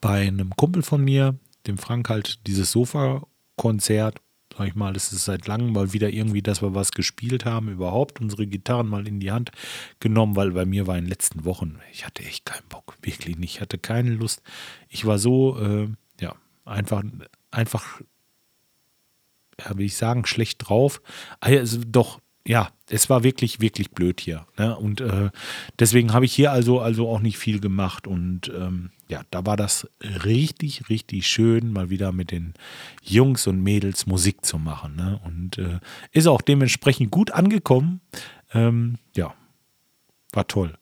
bei 0.00 0.26
einem 0.26 0.54
Kumpel 0.54 0.82
von 0.82 1.02
mir, 1.02 1.38
dem 1.66 1.78
Frank, 1.78 2.10
halt 2.10 2.46
dieses 2.46 2.70
Sofa-Konzert 2.72 4.20
sag 4.56 4.68
ich 4.68 4.74
mal, 4.74 4.92
das 4.92 5.12
ist 5.12 5.24
seit 5.24 5.46
langem 5.46 5.72
mal 5.72 5.92
wieder 5.92 6.08
irgendwie, 6.10 6.42
dass 6.42 6.62
wir 6.62 6.74
was 6.74 6.92
gespielt 6.92 7.44
haben, 7.44 7.68
überhaupt 7.68 8.20
unsere 8.20 8.46
Gitarren 8.46 8.88
mal 8.88 9.06
in 9.06 9.20
die 9.20 9.30
Hand 9.30 9.50
genommen, 10.00 10.36
weil 10.36 10.52
bei 10.52 10.64
mir 10.64 10.86
war 10.86 10.96
in 10.96 11.04
den 11.04 11.10
letzten 11.10 11.44
Wochen, 11.44 11.78
ich 11.92 12.06
hatte 12.06 12.22
echt 12.22 12.44
keinen 12.44 12.66
Bock, 12.68 12.96
wirklich 13.02 13.36
nicht, 13.36 13.56
ich 13.56 13.60
hatte 13.60 13.78
keine 13.78 14.10
Lust. 14.10 14.42
Ich 14.88 15.04
war 15.04 15.18
so, 15.18 15.58
äh, 15.60 15.88
ja, 16.20 16.34
einfach, 16.64 17.02
einfach, 17.50 18.00
ja, 19.60 19.76
will 19.76 19.86
ich 19.86 19.96
sagen, 19.96 20.26
schlecht 20.26 20.68
drauf. 20.68 21.00
Also 21.40 21.80
doch, 21.86 22.20
ja, 22.46 22.70
es 22.88 23.10
war 23.10 23.24
wirklich, 23.24 23.60
wirklich 23.60 23.90
blöd 23.90 24.20
hier. 24.20 24.46
Ne? 24.56 24.76
Und 24.76 25.00
äh, 25.00 25.30
deswegen 25.78 26.12
habe 26.12 26.24
ich 26.24 26.32
hier 26.32 26.52
also, 26.52 26.80
also 26.80 27.08
auch 27.08 27.20
nicht 27.20 27.38
viel 27.38 27.60
gemacht. 27.60 28.06
Und 28.06 28.52
ähm, 28.56 28.90
ja, 29.08 29.22
da 29.30 29.44
war 29.44 29.56
das 29.56 29.88
richtig, 30.24 30.88
richtig 30.88 31.26
schön, 31.26 31.72
mal 31.72 31.90
wieder 31.90 32.12
mit 32.12 32.30
den 32.30 32.54
Jungs 33.02 33.46
und 33.46 33.62
Mädels 33.62 34.06
Musik 34.06 34.44
zu 34.44 34.58
machen. 34.58 34.96
Ne? 34.96 35.20
Und 35.24 35.58
äh, 35.58 35.80
ist 36.12 36.28
auch 36.28 36.40
dementsprechend 36.40 37.10
gut 37.10 37.32
angekommen. 37.32 38.00
Ähm, 38.54 38.98
ja, 39.14 39.34
war 40.32 40.46
toll 40.46 40.78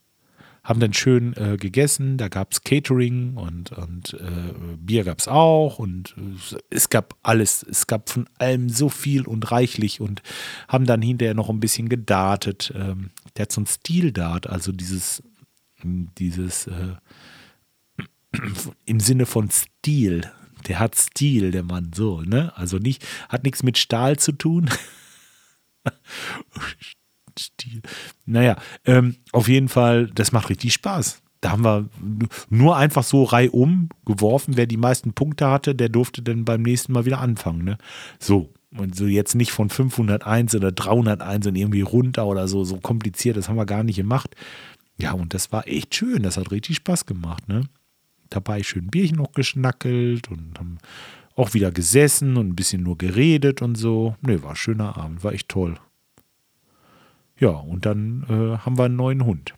haben 0.64 0.81
dann 0.81 0.94
schön 0.94 1.35
äh, 1.37 1.59
gegessen, 1.59 2.16
da 2.16 2.29
gab 2.29 2.53
es 2.53 2.64
Catering 2.64 3.37
und, 3.37 3.72
und 3.72 4.14
äh, 4.14 4.77
Bier 4.79 5.05
gab 5.05 5.18
es 5.18 5.29
auch 5.29 5.79
und 5.79 6.16
äh, 6.16 6.57
es 6.70 6.88
gab 6.88 7.14
alles, 7.22 7.62
es 7.62 7.87
gab 7.87 8.09
von 8.09 8.27
allem 8.38 8.70
so 8.70 8.88
viel 8.88 9.27
und 9.27 9.53
reichlich 9.53 10.00
und 10.00 10.22
haben 10.66 10.87
dann 10.87 11.03
hinterher 11.03 11.35
noch 11.35 11.50
ein 11.50 11.61
bisschen 11.61 11.90
gedartet. 11.90 12.72
Ähm, 12.74 13.11
der 13.37 13.42
hat 13.42 13.53
so 13.53 13.61
ein 13.61 13.66
Stil-Dart, 13.66 14.48
also 14.48 14.72
dieses, 14.72 15.22
dieses 15.83 16.66
äh, 16.66 16.94
im 18.87 19.00
Sinne 19.00 19.27
von 19.27 19.50
Stil. 19.50 20.31
Der 20.66 20.79
hat 20.79 20.96
Stil, 20.96 21.50
der 21.50 21.62
Mann, 21.62 21.92
so, 21.94 22.22
ne? 22.22 22.57
Also 22.57 22.79
nicht, 22.79 23.07
hat 23.29 23.44
nichts 23.44 23.62
mit 23.62 23.77
Stahl 23.77 24.18
zu 24.18 24.33
tun. 24.33 24.70
Stil. 27.38 27.83
Naja, 28.27 28.57
ähm, 28.85 29.16
auf 29.33 29.49
jeden 29.49 29.68
Fall, 29.68 30.09
das 30.09 30.33
macht 30.33 30.51
richtig 30.51 30.73
Spaß. 30.75 31.23
Da 31.40 31.51
haben 31.51 31.64
wir 31.64 31.88
nur 32.49 32.77
einfach 32.77 33.03
so 33.03 33.23
reihum 33.25 33.90
geworfen. 34.07 34.57
Wer 34.57 34.66
die 34.66 34.79
meisten 34.79 35.12
Punkte 35.12 35.49
hatte, 35.49 35.75
der 35.75 35.90
durfte 35.90 36.23
dann 36.23 36.47
beim 36.47 36.62
nächsten 36.62 36.92
Mal 36.92 37.05
wieder 37.05 37.20
anfangen. 37.20 37.64
Ne? 37.64 37.79
So. 38.18 38.51
Und 38.77 38.97
so 38.97 39.07
jetzt 39.07 39.35
nicht 39.35 39.53
von 39.53 39.70
501 39.70 40.55
oder 40.55 40.73
301 40.73 41.47
und 41.47 41.55
irgendwie 41.55 41.83
runter 41.83 42.27
oder 42.27 42.49
so, 42.49 42.64
so 42.64 42.79
kompliziert. 42.79 43.37
Das 43.37 43.49
haben 43.49 43.57
wir 43.57 43.66
gar 43.66 43.85
nicht 43.85 43.97
gemacht. 43.97 44.35
Ja, 44.99 45.12
und 45.12 45.35
das 45.35 45.53
war 45.53 45.68
echt 45.68 45.94
schön. 45.94 46.23
Das 46.23 46.38
hat 46.38 46.51
richtig 46.51 46.77
Spaß 46.77 47.07
gemacht. 47.07 47.47
Ne? 47.47 47.68
Dabei 48.31 48.62
schön 48.62 48.88
Bierchen 48.88 49.18
noch 49.18 49.33
geschnackelt 49.33 50.31
und 50.31 50.59
haben 50.59 50.79
auch 51.37 51.55
wieder 51.55 51.70
gesessen 51.70 52.37
und 52.37 52.49
ein 52.49 52.57
bisschen 52.57 52.83
nur 52.83 52.97
geredet 52.97 53.62
und 53.62 53.75
so. 53.75 54.16
Ne, 54.23 54.42
war 54.42 54.51
ein 54.51 54.57
schöner 54.57 54.97
Abend, 54.97 55.25
war 55.25 55.33
echt 55.33 55.49
toll. 55.49 55.77
Ja, 57.38 57.51
und 57.51 57.85
dann 57.87 58.25
äh, 58.29 58.59
haben 58.59 58.79
wir 58.79 58.85
einen 58.85 58.97
neuen 58.97 59.25
Hund. 59.25 59.55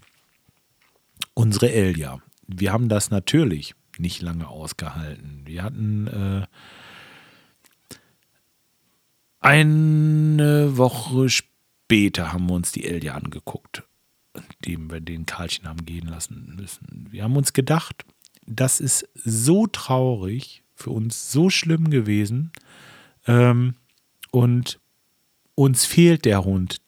Unsere 1.34 1.70
Elia. 1.70 2.20
Wir 2.46 2.72
haben 2.72 2.88
das 2.88 3.10
natürlich 3.10 3.74
nicht 3.98 4.22
lange 4.22 4.48
ausgehalten. 4.48 5.42
Wir 5.44 5.62
hatten 5.62 6.06
äh, 6.06 6.46
eine 9.40 10.76
Woche 10.76 11.28
später 11.28 12.32
haben 12.32 12.48
wir 12.48 12.54
uns 12.54 12.72
die 12.72 12.84
Elia 12.84 13.14
angeguckt, 13.14 13.84
indem 14.60 14.90
wir 14.90 15.00
den 15.00 15.26
Karlchen 15.26 15.68
haben 15.68 15.84
gehen 15.84 16.08
lassen 16.08 16.56
müssen. 16.56 17.08
Wir 17.10 17.24
haben 17.24 17.36
uns 17.36 17.52
gedacht, 17.52 18.04
das 18.46 18.80
ist 18.80 19.08
so 19.14 19.66
traurig, 19.66 20.62
für 20.74 20.90
uns 20.90 21.32
so 21.32 21.50
schlimm 21.50 21.90
gewesen. 21.90 22.52
Ähm, 23.26 23.74
und 24.30 24.80
uns 25.54 25.86
fehlt 25.86 26.24
der 26.24 26.44
Hund 26.44 26.80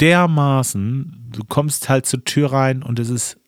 dermaßen, 0.00 1.30
du 1.32 1.44
kommst 1.44 1.88
halt 1.88 2.06
zur 2.06 2.24
Tür 2.24 2.52
rein 2.52 2.82
und 2.82 2.98
es 2.98 3.10
ist, 3.10 3.38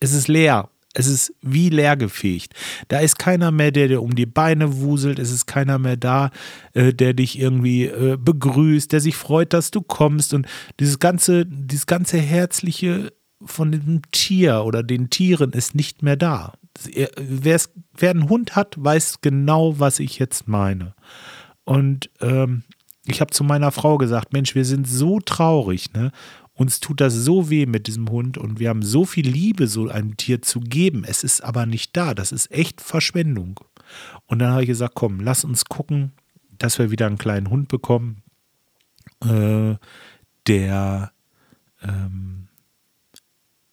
es 0.00 0.12
ist 0.12 0.28
leer. 0.28 0.68
Es 0.92 1.06
ist 1.06 1.32
wie 1.40 1.68
leergefegt. 1.68 2.52
Da 2.88 2.98
ist 2.98 3.16
keiner 3.16 3.52
mehr, 3.52 3.70
der 3.70 3.86
dir 3.86 4.02
um 4.02 4.16
die 4.16 4.26
Beine 4.26 4.80
wuselt. 4.80 5.20
Es 5.20 5.30
ist 5.30 5.46
keiner 5.46 5.78
mehr 5.78 5.96
da, 5.96 6.30
äh, 6.72 6.92
der 6.92 7.14
dich 7.14 7.38
irgendwie 7.38 7.84
äh, 7.84 8.16
begrüßt, 8.18 8.90
der 8.90 9.00
sich 9.00 9.14
freut, 9.14 9.52
dass 9.52 9.70
du 9.70 9.82
kommst. 9.82 10.34
Und 10.34 10.48
dieses 10.80 10.98
ganze, 10.98 11.46
dieses 11.46 11.86
ganze 11.86 12.18
Herzliche 12.18 13.12
von 13.44 13.70
dem 13.70 14.02
Tier 14.10 14.64
oder 14.64 14.82
den 14.82 15.10
Tieren 15.10 15.52
ist 15.52 15.76
nicht 15.76 16.02
mehr 16.02 16.16
da. 16.16 16.54
Wer 16.92 18.10
einen 18.10 18.28
Hund 18.28 18.56
hat, 18.56 18.74
weiß 18.76 19.20
genau, 19.20 19.78
was 19.78 20.00
ich 20.00 20.18
jetzt 20.18 20.48
meine. 20.48 20.94
Und 21.64 22.10
ähm, 22.20 22.64
ich 23.10 23.20
habe 23.20 23.32
zu 23.32 23.44
meiner 23.44 23.72
Frau 23.72 23.98
gesagt, 23.98 24.32
Mensch, 24.32 24.54
wir 24.54 24.64
sind 24.64 24.86
so 24.86 25.20
traurig, 25.20 25.92
ne? 25.92 26.12
Uns 26.54 26.78
tut 26.78 27.00
das 27.00 27.14
so 27.14 27.48
weh 27.48 27.64
mit 27.64 27.86
diesem 27.86 28.10
Hund 28.10 28.36
und 28.36 28.60
wir 28.60 28.68
haben 28.68 28.82
so 28.82 29.06
viel 29.06 29.26
Liebe, 29.26 29.66
so 29.66 29.88
einem 29.88 30.18
Tier 30.18 30.42
zu 30.42 30.60
geben. 30.60 31.04
Es 31.06 31.24
ist 31.24 31.42
aber 31.42 31.64
nicht 31.64 31.96
da. 31.96 32.12
Das 32.12 32.32
ist 32.32 32.50
echt 32.50 32.82
Verschwendung. 32.82 33.60
Und 34.26 34.40
dann 34.40 34.50
habe 34.50 34.62
ich 34.62 34.68
gesagt, 34.68 34.94
komm, 34.94 35.20
lass 35.20 35.42
uns 35.42 35.64
gucken, 35.64 36.12
dass 36.58 36.78
wir 36.78 36.90
wieder 36.90 37.06
einen 37.06 37.16
kleinen 37.16 37.48
Hund 37.48 37.68
bekommen, 37.68 38.22
äh, 39.24 39.76
der, 40.46 41.12
ähm, 41.82 42.48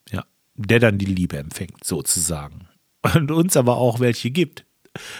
ja, 0.09 0.23
der 0.55 0.79
dann 0.79 0.97
die 0.97 1.05
Liebe 1.05 1.37
empfängt, 1.37 1.83
sozusagen. 1.83 2.69
Und 3.15 3.31
uns 3.31 3.57
aber 3.57 3.75
auch 3.75 3.99
welche 3.99 4.31
gibt. 4.31 4.65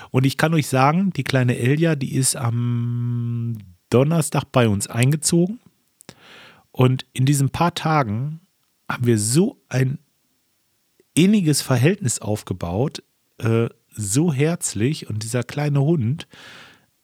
Und 0.09 0.25
ich 0.25 0.37
kann 0.37 0.53
euch 0.53 0.67
sagen, 0.67 1.11
die 1.11 1.25
kleine 1.25 1.57
Elja, 1.57 1.95
die 1.95 2.15
ist 2.15 2.37
am 2.37 3.57
Donnerstag 3.89 4.45
bei 4.51 4.67
uns 4.67 4.87
eingezogen. 4.87 5.59
Und 6.71 7.05
in 7.13 7.25
diesen 7.25 7.49
paar 7.49 7.73
Tagen 7.73 8.41
haben 8.89 9.05
wir 9.05 9.17
so 9.17 9.59
ein 9.69 9.99
inniges 11.13 11.61
Verhältnis 11.61 12.19
aufgebaut, 12.19 13.01
äh, 13.39 13.69
so 13.89 14.31
herzlich. 14.31 15.09
Und 15.09 15.23
dieser 15.23 15.43
kleine 15.43 15.81
Hund 15.81 16.27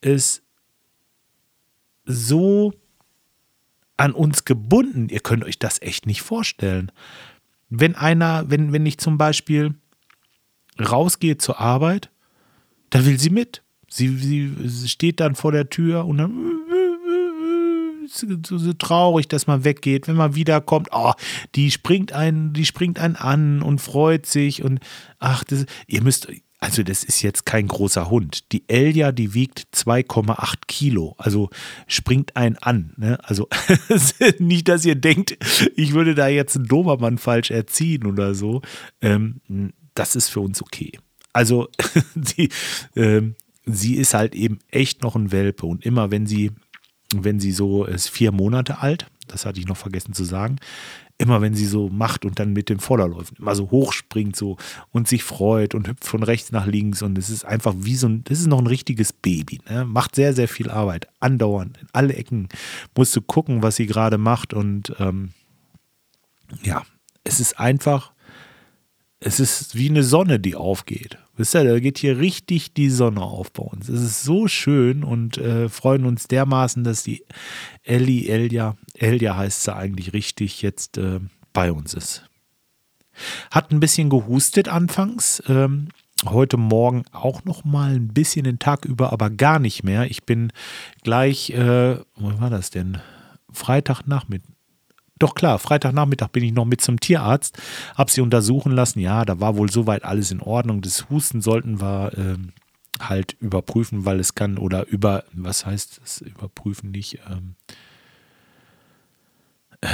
ist 0.02 0.43
so 2.06 2.74
an 3.98 4.12
uns 4.13 4.46
gebunden. 4.46 5.10
Ihr 5.10 5.22
könnt 5.22 5.43
euch 5.43 5.60
das 5.60 5.82
echt 5.82 6.06
nicht 6.06 6.22
vorstellen. 6.22 6.91
Wenn 7.69 7.96
einer, 7.96 8.50
wenn, 8.50 8.74
wenn 8.74 8.86
ich 8.86 8.98
zum 8.98 9.17
Beispiel 9.17 9.74
rausgehe 10.80 11.38
zur 11.38 11.60
Arbeit, 11.60 12.10
da 12.89 13.06
will 13.06 13.19
sie 13.19 13.30
mit. 13.30 13.63
Sie, 13.89 14.10
sie 14.17 14.89
steht 14.89 15.19
dann 15.19 15.36
vor 15.36 15.52
der 15.52 15.69
Tür 15.69 16.06
und 16.06 16.17
dann 16.17 16.62
so, 18.08 18.58
so, 18.58 18.74
traurig, 18.74 19.28
dass 19.28 19.48
man 19.48 19.63
weggeht. 19.63 20.08
Wenn 20.08 20.16
man 20.16 20.36
wiederkommt, 20.36 20.89
oh, 20.92 21.13
die 21.56 21.72
springt 21.72 22.13
einen, 22.13 22.54
die 22.54 22.66
springt 22.66 23.00
einen 23.00 23.16
an 23.16 23.62
und 23.62 23.80
freut 23.80 24.26
sich 24.26 24.63
und 24.63 24.80
ach, 25.20 25.44
das, 25.44 25.66
ihr 25.88 26.02
müsst, 26.02 26.28
also 26.60 26.82
das 26.82 27.04
ist 27.04 27.22
jetzt 27.22 27.46
kein 27.46 27.68
großer 27.68 28.10
Hund. 28.10 28.52
Die 28.54 28.63
Elja, 28.70 29.12
die 29.12 29.34
wiegt 29.34 29.68
2,8 29.74 30.56
Kilo, 30.68 31.13
also 31.18 31.50
springt 31.88 32.38
einen 32.38 32.58
an. 32.58 32.94
Ne? 32.96 33.20
Also 33.24 33.50
nicht, 34.39 34.70
dass 34.70 34.86
ihr 34.86 34.96
denkt, 34.96 35.38
ich 35.76 35.94
würde 35.94 36.16
da 36.16 36.28
jetzt 36.28 36.56
einen 36.56 36.68
Dobermann 36.68 37.18
falsch 37.18 37.52
erziehen 37.52 38.06
oder 38.06 38.34
so. 38.34 38.62
Ähm, 39.02 39.42
das 39.94 40.16
ist 40.16 40.30
für 40.30 40.39
uns 40.39 40.62
okay. 40.62 40.94
Also 41.34 41.68
sie, 42.16 42.50
ähm, 42.96 43.36
sie 43.66 43.96
ist 43.96 44.13
halt 44.13 44.34
eben 44.34 44.60
echt 44.72 45.02
noch 45.02 45.18
ein 45.18 45.32
Welpe 45.32 45.66
und 45.66 45.86
immer 45.86 46.12
wenn 46.12 46.28
sie 46.28 46.52
wenn 47.21 47.39
sie 47.39 47.52
so 47.52 47.86
ist 47.86 48.10
vier 48.10 48.32
Monate 48.32 48.80
alt, 48.80 49.08
das 49.28 49.45
hatte 49.45 49.60
ich 49.60 49.67
noch 49.67 49.78
vergessen 49.78 50.13
zu 50.13 50.23
sagen, 50.23 50.58
immer 51.17 51.41
wenn 51.41 51.54
sie 51.54 51.65
so 51.65 51.89
macht 51.89 52.26
und 52.26 52.39
dann 52.39 52.54
mit 52.54 52.69
dem 52.69 52.80
Vorderläufen 52.80 53.38
immer 53.38 53.56
so 53.56 53.69
hochspringt 53.71 54.36
so 54.36 54.58
und 54.91 55.08
sich 55.08 55.23
freut 55.23 55.76
und 55.76 55.88
hüpft 55.88 56.06
von 56.06 56.23
rechts 56.23 56.52
nach 56.52 56.65
links 56.65 57.02
und 57.02 57.17
es 57.17 57.30
ist 57.30 57.45
einfach 57.45 57.73
wie 57.78 57.95
so 57.95 58.08
ein, 58.08 58.23
das 58.26 58.39
ist 58.39 58.47
noch 58.47 58.60
ein 58.60 58.67
richtiges 58.67 59.13
Baby, 59.13 59.62
ne? 59.69 59.86
macht 59.86 60.15
sehr, 60.15 60.34
sehr 60.34 60.47
viel 60.47 60.69
Arbeit, 60.69 61.08
andauernd, 61.19 61.78
in 61.78 61.88
alle 61.93 62.15
Ecken 62.15 62.49
musst 62.95 63.15
du 63.15 63.21
gucken, 63.21 63.62
was 63.63 63.76
sie 63.76 63.86
gerade 63.86 64.17
macht 64.17 64.54
und 64.54 64.93
ähm, 64.99 65.30
ja, 66.63 66.84
es 67.23 67.39
ist 67.39 67.60
einfach, 67.60 68.12
es 69.19 69.39
ist 69.39 69.76
wie 69.76 69.89
eine 69.89 70.04
Sonne, 70.04 70.39
die 70.39 70.56
aufgeht. 70.56 71.17
Wisst 71.36 71.56
ihr, 71.56 71.63
da 71.63 71.80
geht 71.80 71.98
hier 71.98 72.19
richtig 72.19 72.74
die 72.74 72.89
Sonne 72.89 73.22
auf 73.22 73.52
bei 73.52 73.63
uns. 73.63 73.89
Es 73.89 74.02
ist 74.02 74.24
so 74.24 74.48
schön 74.48 75.04
und 75.04 75.38
äh, 75.38 75.67
freuen 75.67 76.06
uns 76.06 76.28
dermaßen, 76.28 76.84
dass 76.84 77.04
die 77.04 77.26
Ellie, 77.82 78.30
Elia, 78.30 78.76
Elia 78.93 79.36
heißt 79.36 79.63
sie 79.63 79.76
eigentlich 79.76 80.13
richtig, 80.13 80.62
jetzt 80.62 80.98
äh, 81.00 81.19
bei 81.52 81.72
uns 81.72 81.96
ist. 81.96 82.24
Hat 83.50 83.72
ein 83.72 83.80
bisschen 83.80 84.10
gehustet 84.10 84.67
anfangs. 84.67 85.41
Ähm, 85.48 85.89
heute 86.24 86.58
Morgen 86.58 87.04
auch 87.12 87.43
noch 87.46 87.63
mal 87.63 87.96
ein 87.96 88.10
bisschen 88.10 88.43
den 88.43 88.60
Tag 88.60 88.86
über, 88.86 89.12
aber 89.12 89.32
gar 89.32 89.58
nicht 89.58 89.84
mehr. 89.84 90.10
Ich 90.10 90.24
bin 90.24 90.52
gleich, 91.04 91.50
äh, 91.50 91.98
wo 92.15 92.39
war 92.39 92.52
das 92.52 92.69
denn? 92.69 93.00
Freitagnachmittag, 93.52 94.53
doch 95.24 95.36
klar, 95.36 95.58
Freitagnachmittag 95.58 96.30
bin 96.30 96.44
ich 96.44 96.52
noch 96.52 96.66
mit 96.66 96.82
zum 96.82 97.00
Tierarzt, 97.00 97.58
habe 97.96 98.12
sie 98.12 98.22
untersuchen 98.22 98.74
lassen. 98.74 99.00
Ja, 99.00 99.26
da 99.26 99.40
war 99.40 99.58
wohl 99.58 99.72
soweit 99.72 100.04
alles 100.04 100.32
in 100.32 100.42
Ordnung. 100.42 100.82
Das 100.82 101.10
Husten 101.10 101.42
sollten 101.42 101.82
wir 101.82 102.12
äh, 102.18 102.38
halt 103.00 103.38
überprüfen, 103.40 104.06
weil 104.06 104.20
es 104.20 104.36
kann 104.36 104.58
oder 104.58 104.86
über, 104.88 105.24
was 105.32 105.66
heißt 105.66 106.02
das, 106.02 106.22
überprüfen 106.22 106.92
nicht, 106.92 107.20
ähm, 107.30 107.56
äh, 109.82 109.88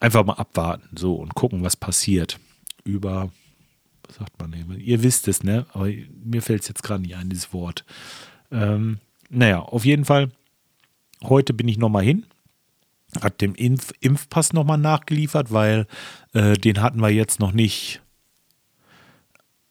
einfach 0.00 0.24
mal 0.24 0.34
abwarten 0.34 0.96
so 0.96 1.14
und 1.14 1.34
gucken, 1.34 1.62
was 1.62 1.76
passiert. 1.76 2.38
Über, 2.82 3.30
was 4.06 4.16
sagt 4.16 4.38
man 4.40 4.52
eben? 4.52 4.78
Ihr 4.78 5.02
wisst 5.02 5.28
es, 5.28 5.42
ne? 5.42 5.66
Aber 5.72 5.88
mir 6.24 6.42
fällt 6.42 6.62
es 6.62 6.68
jetzt 6.68 6.82
gerade 6.82 7.02
nicht 7.02 7.16
ein, 7.16 7.30
dieses 7.30 7.52
Wort. 7.52 7.84
Ähm, 8.50 8.98
naja, 9.30 9.60
auf 9.60 9.84
jeden 9.84 10.04
Fall, 10.04 10.30
heute 11.22 11.54
bin 11.54 11.68
ich 11.68 11.78
nochmal 11.78 12.04
hin 12.04 12.26
hat 13.22 13.40
dem 13.40 13.54
Impf 13.54 13.92
Impfpass 14.00 14.52
nochmal 14.52 14.78
nachgeliefert, 14.78 15.52
weil 15.52 15.86
äh, 16.32 16.54
den 16.54 16.80
hatten 16.80 17.00
wir 17.00 17.10
jetzt 17.10 17.40
noch 17.40 17.52
nicht 17.52 18.02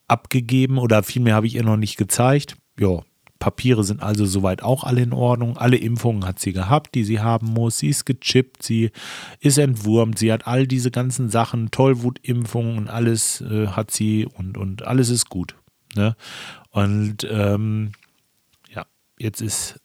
abgegeben 0.08 0.78
oder 0.78 1.04
vielmehr 1.04 1.36
habe 1.36 1.48
ich 1.48 1.56
ihr 1.56 1.64
noch 1.64 1.78
nicht 1.78 1.98
gezeigt. 1.98 2.56
Ja, 2.80 3.02
Papiere 3.44 3.84
sind 3.84 4.02
also 4.02 4.26
soweit 4.26 4.64
auch 4.64 4.86
alle 4.86 5.02
in 5.02 5.12
Ordnung. 5.12 5.58
Alle 5.58 5.76
Impfungen 5.76 6.26
hat 6.26 6.40
sie 6.40 6.54
gehabt, 6.54 6.96
die 6.96 7.04
sie 7.04 7.20
haben 7.20 7.48
muss. 7.48 7.78
Sie 7.78 7.90
ist 7.90 8.06
gechippt, 8.06 8.64
sie 8.64 8.92
ist 9.42 9.58
entwurmt, 9.58 10.18
sie 10.18 10.32
hat 10.32 10.48
all 10.48 10.66
diese 10.66 10.92
ganzen 10.92 11.30
Sachen, 11.30 11.70
Tollwutimpfungen 11.70 12.78
und 12.78 12.90
alles 12.90 13.42
äh, 13.42 13.68
hat 13.68 13.92
sie 13.92 14.26
und, 14.26 14.58
und 14.58 14.84
alles 14.84 15.10
ist 15.10 15.30
gut. 15.30 15.56
Ne? 15.94 16.16
Und 16.70 17.28
ähm, 17.30 17.92
ja, 18.74 18.86
jetzt 19.20 19.42
ist, 19.42 19.78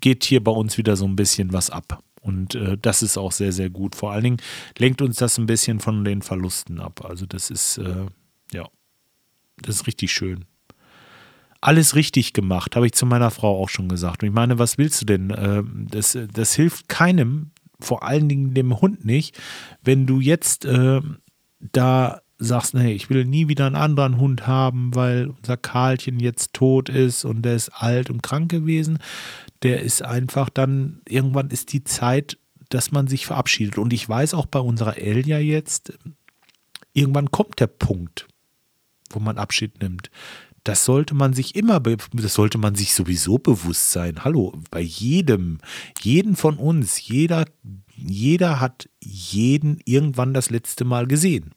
geht 0.00 0.24
hier 0.24 0.42
bei 0.42 0.52
uns 0.52 0.78
wieder 0.78 0.96
so 0.96 1.04
ein 1.04 1.16
bisschen 1.16 1.52
was 1.52 1.68
ab. 1.68 2.02
Und 2.26 2.56
äh, 2.56 2.76
das 2.76 3.02
ist 3.02 3.16
auch 3.16 3.30
sehr, 3.30 3.52
sehr 3.52 3.70
gut. 3.70 3.94
Vor 3.94 4.10
allen 4.10 4.24
Dingen 4.24 4.36
lenkt 4.78 5.00
uns 5.00 5.16
das 5.16 5.38
ein 5.38 5.46
bisschen 5.46 5.78
von 5.78 6.04
den 6.04 6.22
Verlusten 6.22 6.80
ab. 6.80 7.04
Also 7.04 7.24
das 7.24 7.50
ist, 7.50 7.78
äh, 7.78 8.06
ja, 8.52 8.68
das 9.62 9.76
ist 9.76 9.86
richtig 9.86 10.12
schön. 10.12 10.44
Alles 11.60 11.94
richtig 11.94 12.32
gemacht, 12.32 12.74
habe 12.74 12.86
ich 12.86 12.92
zu 12.92 13.06
meiner 13.06 13.30
Frau 13.30 13.62
auch 13.62 13.68
schon 13.68 13.88
gesagt. 13.88 14.22
Und 14.22 14.28
ich 14.28 14.34
meine, 14.34 14.58
was 14.58 14.76
willst 14.76 15.02
du 15.02 15.06
denn? 15.06 15.30
Äh, 15.30 15.62
das, 15.88 16.18
das 16.32 16.54
hilft 16.54 16.88
keinem, 16.88 17.52
vor 17.78 18.02
allen 18.02 18.28
Dingen 18.28 18.54
dem 18.54 18.80
Hund 18.80 19.04
nicht, 19.04 19.38
wenn 19.84 20.06
du 20.06 20.18
jetzt 20.18 20.64
äh, 20.64 21.00
da 21.60 22.20
sagst, 22.38 22.74
nee, 22.74 22.92
ich 22.92 23.08
will 23.08 23.24
nie 23.24 23.48
wieder 23.48 23.66
einen 23.66 23.76
anderen 23.76 24.18
Hund 24.18 24.46
haben, 24.46 24.94
weil 24.94 25.28
unser 25.28 25.56
Karlchen 25.56 26.20
jetzt 26.20 26.52
tot 26.52 26.88
ist 26.88 27.24
und 27.24 27.42
der 27.42 27.54
ist 27.54 27.70
alt 27.70 28.10
und 28.10 28.22
krank 28.22 28.50
gewesen. 28.50 28.98
Der 29.62 29.80
ist 29.82 30.02
einfach 30.02 30.50
dann, 30.50 31.00
irgendwann 31.08 31.48
ist 31.48 31.72
die 31.72 31.84
Zeit, 31.84 32.38
dass 32.68 32.92
man 32.92 33.08
sich 33.08 33.26
verabschiedet. 33.26 33.78
Und 33.78 33.92
ich 33.92 34.08
weiß 34.08 34.34
auch 34.34 34.46
bei 34.46 34.58
unserer 34.58 34.98
Elia 34.98 35.38
jetzt, 35.38 35.94
irgendwann 36.92 37.30
kommt 37.30 37.60
der 37.60 37.68
Punkt, 37.68 38.26
wo 39.10 39.20
man 39.20 39.38
Abschied 39.38 39.80
nimmt. 39.80 40.10
Das 40.64 40.84
sollte 40.84 41.14
man 41.14 41.32
sich 41.32 41.54
immer, 41.54 41.78
das 41.78 42.34
sollte 42.34 42.58
man 42.58 42.74
sich 42.74 42.92
sowieso 42.92 43.38
bewusst 43.38 43.92
sein. 43.92 44.24
Hallo, 44.24 44.52
bei 44.70 44.80
jedem, 44.80 45.58
jeden 46.00 46.34
von 46.34 46.56
uns, 46.56 47.06
jeder, 47.06 47.44
jeder 47.94 48.58
hat 48.58 48.88
jeden 49.00 49.78
irgendwann 49.84 50.34
das 50.34 50.50
letzte 50.50 50.84
Mal 50.84 51.06
gesehen. 51.06 51.52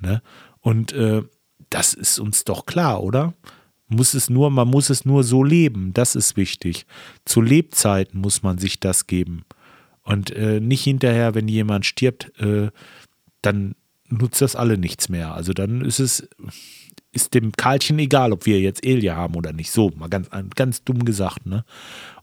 Ne? 0.00 0.22
Und 0.60 0.92
äh, 0.92 1.22
das 1.70 1.94
ist 1.94 2.18
uns 2.18 2.44
doch 2.44 2.66
klar, 2.66 3.02
oder? 3.02 3.34
Muss 3.88 4.14
es 4.14 4.28
nur, 4.30 4.50
man 4.50 4.68
muss 4.68 4.90
es 4.90 5.04
nur 5.04 5.22
so 5.22 5.44
leben, 5.44 5.92
das 5.94 6.16
ist 6.16 6.36
wichtig. 6.36 6.86
Zu 7.24 7.40
Lebzeiten 7.40 8.20
muss 8.20 8.42
man 8.42 8.58
sich 8.58 8.80
das 8.80 9.06
geben. 9.06 9.44
Und 10.02 10.30
äh, 10.30 10.60
nicht 10.60 10.82
hinterher, 10.82 11.34
wenn 11.34 11.48
jemand 11.48 11.86
stirbt, 11.86 12.32
äh, 12.40 12.70
dann 13.42 13.74
nutzt 14.08 14.40
das 14.40 14.56
alle 14.56 14.78
nichts 14.78 15.08
mehr. 15.08 15.34
Also 15.34 15.52
dann 15.52 15.82
ist 15.82 15.98
es, 16.00 16.28
ist 17.12 17.34
dem 17.34 17.52
Karlchen 17.52 17.98
egal, 17.98 18.32
ob 18.32 18.46
wir 18.46 18.60
jetzt 18.60 18.84
Elia 18.84 19.16
haben 19.16 19.34
oder 19.34 19.52
nicht. 19.52 19.70
So, 19.70 19.90
mal 19.96 20.08
ganz, 20.08 20.28
ganz 20.54 20.84
dumm 20.84 21.04
gesagt, 21.04 21.46
ne? 21.46 21.64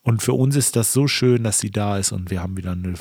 Und 0.02 0.22
für 0.22 0.34
uns 0.34 0.56
ist 0.56 0.76
das 0.76 0.94
so 0.94 1.08
schön, 1.08 1.44
dass 1.44 1.60
sie 1.60 1.72
da 1.72 1.98
ist 1.98 2.12
und 2.12 2.30
wir 2.30 2.42
haben 2.42 2.58
wieder 2.58 2.74
eine 2.74 2.94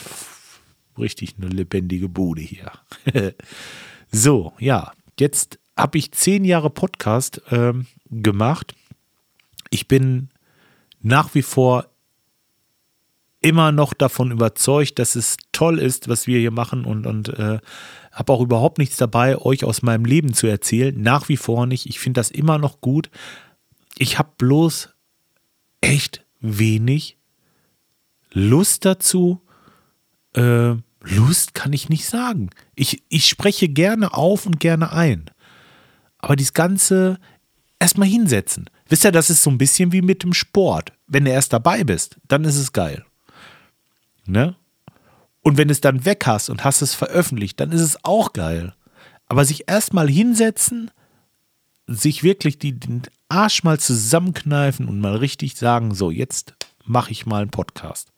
richtig 0.98 1.34
eine 1.36 1.48
lebendige 1.48 2.08
Bude 2.08 2.42
hier. 2.42 2.72
So, 4.14 4.52
ja, 4.58 4.92
jetzt 5.18 5.58
habe 5.74 5.96
ich 5.96 6.12
zehn 6.12 6.44
Jahre 6.44 6.68
Podcast 6.68 7.40
ähm, 7.50 7.86
gemacht. 8.10 8.74
Ich 9.70 9.88
bin 9.88 10.28
nach 11.00 11.34
wie 11.34 11.40
vor 11.40 11.86
immer 13.40 13.72
noch 13.72 13.94
davon 13.94 14.30
überzeugt, 14.30 14.98
dass 14.98 15.16
es 15.16 15.38
toll 15.50 15.78
ist, 15.78 16.08
was 16.08 16.26
wir 16.26 16.38
hier 16.38 16.50
machen 16.50 16.84
und, 16.84 17.06
und 17.06 17.30
äh, 17.30 17.58
habe 18.12 18.32
auch 18.32 18.42
überhaupt 18.42 18.76
nichts 18.76 18.98
dabei, 18.98 19.38
euch 19.38 19.64
aus 19.64 19.80
meinem 19.80 20.04
Leben 20.04 20.34
zu 20.34 20.46
erzählen. 20.46 21.00
Nach 21.00 21.30
wie 21.30 21.38
vor 21.38 21.66
nicht. 21.66 21.86
Ich 21.86 21.98
finde 21.98 22.20
das 22.20 22.30
immer 22.30 22.58
noch 22.58 22.82
gut. 22.82 23.10
Ich 23.96 24.18
habe 24.18 24.30
bloß 24.36 24.90
echt 25.80 26.24
wenig 26.40 27.16
Lust 28.30 28.84
dazu. 28.84 29.40
Äh, 30.34 30.74
Lust 31.02 31.54
kann 31.54 31.72
ich 31.72 31.88
nicht 31.88 32.06
sagen. 32.06 32.50
Ich, 32.74 33.02
ich 33.08 33.26
spreche 33.28 33.68
gerne 33.68 34.14
auf 34.14 34.46
und 34.46 34.60
gerne 34.60 34.92
ein. 34.92 35.26
Aber 36.18 36.36
dieses 36.36 36.54
Ganze 36.54 37.18
erstmal 37.78 38.08
hinsetzen. 38.08 38.70
Wisst 38.88 39.04
ihr, 39.04 39.12
das 39.12 39.30
ist 39.30 39.42
so 39.42 39.50
ein 39.50 39.58
bisschen 39.58 39.92
wie 39.92 40.02
mit 40.02 40.22
dem 40.22 40.32
Sport. 40.32 40.92
Wenn 41.06 41.24
du 41.24 41.32
erst 41.32 41.52
dabei 41.52 41.82
bist, 41.82 42.16
dann 42.28 42.44
ist 42.44 42.56
es 42.56 42.72
geil. 42.72 43.04
Ne? 44.26 44.54
Und 45.40 45.56
wenn 45.56 45.68
du 45.68 45.72
es 45.72 45.80
dann 45.80 46.04
weg 46.04 46.26
hast 46.26 46.48
und 46.48 46.62
hast 46.62 46.82
es 46.82 46.94
veröffentlicht, 46.94 47.58
dann 47.58 47.72
ist 47.72 47.80
es 47.80 48.04
auch 48.04 48.32
geil. 48.32 48.74
Aber 49.26 49.44
sich 49.44 49.68
erstmal 49.68 50.08
hinsetzen, 50.08 50.90
sich 51.88 52.22
wirklich 52.22 52.58
die, 52.58 52.78
den 52.78 53.02
Arsch 53.28 53.64
mal 53.64 53.80
zusammenkneifen 53.80 54.86
und 54.86 55.00
mal 55.00 55.16
richtig 55.16 55.56
sagen, 55.56 55.94
so, 55.94 56.10
jetzt 56.10 56.54
mache 56.84 57.10
ich 57.10 57.26
mal 57.26 57.42
einen 57.42 57.50
Podcast. 57.50 58.12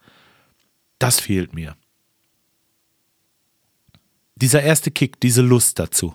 Das 0.98 1.20
fehlt 1.20 1.54
mir. 1.54 1.76
Dieser 4.36 4.62
erste 4.62 4.90
Kick, 4.90 5.20
diese 5.20 5.42
Lust 5.42 5.78
dazu. 5.78 6.14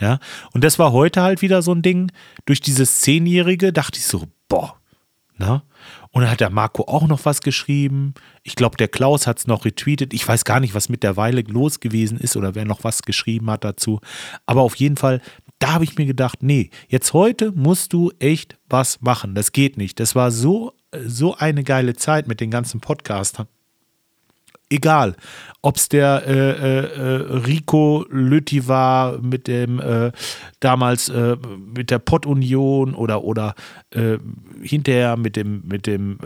Ja, 0.00 0.18
und 0.52 0.64
das 0.64 0.78
war 0.78 0.92
heute 0.92 1.22
halt 1.22 1.42
wieder 1.42 1.62
so 1.62 1.72
ein 1.72 1.82
Ding. 1.82 2.10
Durch 2.46 2.60
dieses 2.60 3.00
Zehnjährige 3.00 3.72
dachte 3.72 3.98
ich 3.98 4.06
so, 4.06 4.26
boah, 4.48 4.76
ne? 5.36 5.62
Und 6.10 6.22
dann 6.22 6.30
hat 6.30 6.40
der 6.40 6.50
Marco 6.50 6.84
auch 6.84 7.06
noch 7.06 7.24
was 7.24 7.40
geschrieben. 7.40 8.14
Ich 8.42 8.54
glaube, 8.54 8.76
der 8.76 8.88
Klaus 8.88 9.26
hat 9.26 9.38
es 9.38 9.46
noch 9.46 9.64
retweetet. 9.64 10.12
Ich 10.12 10.26
weiß 10.26 10.44
gar 10.44 10.60
nicht, 10.60 10.74
was 10.74 10.88
mit 10.88 11.02
der 11.02 11.16
Weile 11.16 11.42
los 11.42 11.80
gewesen 11.80 12.18
ist 12.18 12.36
oder 12.36 12.54
wer 12.54 12.64
noch 12.64 12.84
was 12.84 13.02
geschrieben 13.02 13.50
hat 13.50 13.64
dazu. 13.64 14.00
Aber 14.44 14.62
auf 14.62 14.74
jeden 14.76 14.96
Fall, 14.96 15.20
da 15.58 15.72
habe 15.72 15.84
ich 15.84 15.96
mir 15.96 16.06
gedacht, 16.06 16.42
nee, 16.42 16.70
jetzt 16.88 17.12
heute 17.12 17.52
musst 17.52 17.92
du 17.92 18.12
echt 18.18 18.58
was 18.68 19.00
machen. 19.00 19.34
Das 19.34 19.52
geht 19.52 19.78
nicht. 19.78 20.00
Das 20.00 20.14
war 20.14 20.30
so, 20.30 20.74
so 21.06 21.34
eine 21.36 21.64
geile 21.64 21.94
Zeit 21.94 22.28
mit 22.28 22.40
den 22.40 22.50
ganzen 22.50 22.80
Podcastern 22.80 23.46
egal, 24.72 25.16
ob 25.62 25.76
es 25.76 25.88
der 25.88 26.24
äh, 26.26 26.32
äh, 26.32 26.78
äh, 26.86 27.38
Rico 27.46 28.04
Lütti 28.10 28.66
war 28.66 29.18
mit 29.18 29.46
dem 29.46 29.78
äh, 29.78 30.10
damals 30.58 31.08
äh, 31.08 31.36
mit 31.74 31.90
der 31.90 32.00
Pott-Union 32.00 32.94
oder, 32.94 33.22
oder 33.22 33.54
äh, 33.90 34.18
hinterher 34.62 35.16
mit 35.16 35.36
dem, 35.36 35.62
mit 35.64 35.86
dem 35.86 36.18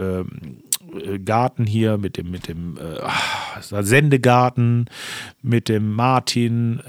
Garten 1.25 1.67
hier, 1.67 1.99
mit 1.99 2.17
dem, 2.17 2.31
mit 2.31 2.49
dem 2.49 2.79
Sendegarten, 3.61 4.87
mit 5.43 5.69
dem 5.69 5.93
Martin 5.93 6.81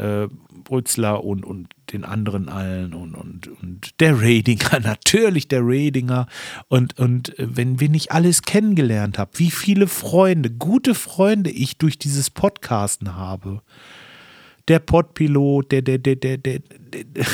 Brützler 0.67 1.23
und, 1.23 1.45
und 1.45 1.69
den 1.93 2.03
anderen 2.03 2.49
allen 2.49 2.93
und, 2.93 3.15
und, 3.15 3.47
und 3.61 3.99
der 4.01 4.21
Radinger, 4.21 4.79
natürlich 4.83 5.47
der 5.47 5.61
Radinger. 5.63 6.27
Und, 6.67 6.99
und 6.99 7.33
wenn, 7.37 7.79
wenn 7.79 7.93
ich 7.93 8.11
alles 8.11 8.41
kennengelernt 8.41 9.17
habe, 9.17 9.31
wie 9.35 9.49
viele 9.49 9.87
Freunde, 9.87 10.51
gute 10.51 10.93
Freunde 10.93 11.49
ich 11.49 11.77
durch 11.77 11.97
dieses 11.97 12.29
Podcasten 12.29 13.15
habe. 13.15 13.61
Der 14.67 14.79
Podpilot, 14.79 15.71
der, 15.71 15.81
der, 15.81 15.97
der, 15.97 16.17
der, 16.17 16.37
der, 16.37 16.59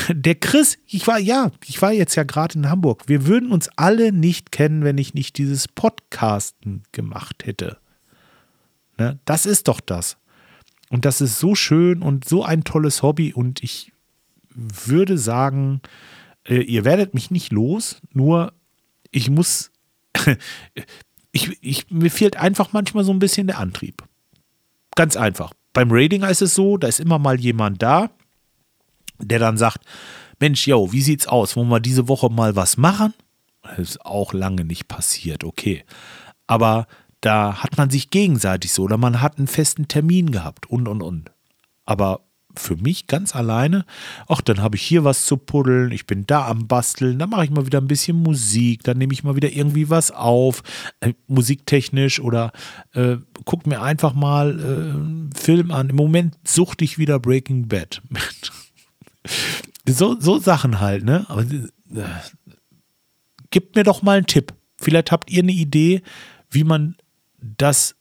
der 0.08 0.34
Chris, 0.36 0.78
ich 0.86 1.04
war, 1.08 1.18
ja, 1.18 1.50
ich 1.66 1.82
war 1.82 1.92
jetzt 1.92 2.14
ja 2.14 2.22
gerade 2.22 2.56
in 2.56 2.70
Hamburg. 2.70 3.08
Wir 3.08 3.26
würden 3.26 3.50
uns 3.50 3.68
alle 3.74 4.12
nicht 4.12 4.52
kennen, 4.52 4.84
wenn 4.84 4.98
ich 4.98 5.14
nicht 5.14 5.36
dieses 5.38 5.66
Podcasten 5.66 6.84
gemacht 6.92 7.44
hätte. 7.44 7.78
Ne? 8.98 9.18
Das 9.24 9.46
ist 9.46 9.66
doch 9.66 9.80
das. 9.80 10.16
Und 10.94 11.04
das 11.04 11.20
ist 11.20 11.40
so 11.40 11.56
schön 11.56 12.02
und 12.02 12.24
so 12.28 12.44
ein 12.44 12.62
tolles 12.62 13.02
Hobby. 13.02 13.32
Und 13.32 13.64
ich 13.64 13.92
würde 14.54 15.18
sagen, 15.18 15.80
äh, 16.44 16.60
ihr 16.60 16.84
werdet 16.84 17.14
mich 17.14 17.32
nicht 17.32 17.50
los, 17.50 18.00
nur 18.12 18.52
ich 19.10 19.28
muss, 19.28 19.72
ich, 21.32 21.58
ich, 21.60 21.90
mir 21.90 22.12
fehlt 22.12 22.36
einfach 22.36 22.72
manchmal 22.72 23.02
so 23.02 23.12
ein 23.12 23.18
bisschen 23.18 23.48
der 23.48 23.58
Antrieb. 23.58 24.04
Ganz 24.94 25.16
einfach. 25.16 25.52
Beim 25.72 25.88
Rating 25.90 26.22
ist 26.22 26.42
es 26.42 26.54
so, 26.54 26.76
da 26.76 26.86
ist 26.86 27.00
immer 27.00 27.18
mal 27.18 27.40
jemand 27.40 27.82
da, 27.82 28.10
der 29.18 29.40
dann 29.40 29.58
sagt, 29.58 29.84
Mensch, 30.38 30.64
yo, 30.64 30.92
wie 30.92 31.02
sieht's 31.02 31.26
aus? 31.26 31.56
Wollen 31.56 31.70
wir 31.70 31.80
diese 31.80 32.06
Woche 32.06 32.30
mal 32.30 32.54
was 32.54 32.76
machen? 32.76 33.14
Das 33.62 33.80
ist 33.80 34.06
auch 34.06 34.32
lange 34.32 34.64
nicht 34.64 34.86
passiert, 34.86 35.42
okay. 35.42 35.84
Aber 36.46 36.86
da 37.24 37.62
hat 37.62 37.78
man 37.78 37.88
sich 37.88 38.10
gegenseitig 38.10 38.72
so 38.72 38.82
oder 38.82 38.98
man 38.98 39.22
hat 39.22 39.38
einen 39.38 39.46
festen 39.46 39.88
Termin 39.88 40.30
gehabt 40.30 40.66
und 40.68 40.86
und 40.88 41.00
und. 41.00 41.30
Aber 41.86 42.20
für 42.54 42.76
mich 42.76 43.06
ganz 43.06 43.34
alleine, 43.34 43.86
ach, 44.28 44.42
dann 44.42 44.60
habe 44.60 44.76
ich 44.76 44.82
hier 44.82 45.04
was 45.04 45.24
zu 45.24 45.38
puddeln, 45.38 45.90
ich 45.90 46.06
bin 46.06 46.26
da 46.26 46.46
am 46.46 46.68
Basteln, 46.68 47.18
dann 47.18 47.30
mache 47.30 47.44
ich 47.44 47.50
mal 47.50 47.66
wieder 47.66 47.80
ein 47.80 47.88
bisschen 47.88 48.22
Musik, 48.22 48.82
dann 48.84 48.98
nehme 48.98 49.12
ich 49.14 49.24
mal 49.24 49.36
wieder 49.36 49.50
irgendwie 49.50 49.88
was 49.88 50.10
auf, 50.10 50.62
äh, 51.00 51.14
musiktechnisch 51.26 52.20
oder 52.20 52.52
äh, 52.92 53.16
guck 53.46 53.66
mir 53.66 53.80
einfach 53.80 54.12
mal 54.12 54.60
äh, 54.60 54.90
einen 54.94 55.30
Film 55.34 55.70
an. 55.70 55.90
Im 55.90 55.96
Moment 55.96 56.36
suchte 56.44 56.84
ich 56.84 56.98
wieder 56.98 57.18
Breaking 57.18 57.68
Bad. 57.68 58.02
so, 59.88 60.20
so 60.20 60.38
Sachen 60.38 60.78
halt, 60.78 61.04
ne? 61.04 61.24
Aber 61.28 61.42
äh, 61.42 61.64
gebt 63.50 63.76
mir 63.76 63.82
doch 63.82 64.02
mal 64.02 64.18
einen 64.18 64.26
Tipp. 64.26 64.52
Vielleicht 64.76 65.10
habt 65.10 65.30
ihr 65.30 65.42
eine 65.42 65.52
Idee, 65.52 66.02
wie 66.50 66.64
man 66.64 66.96
das 67.58 67.94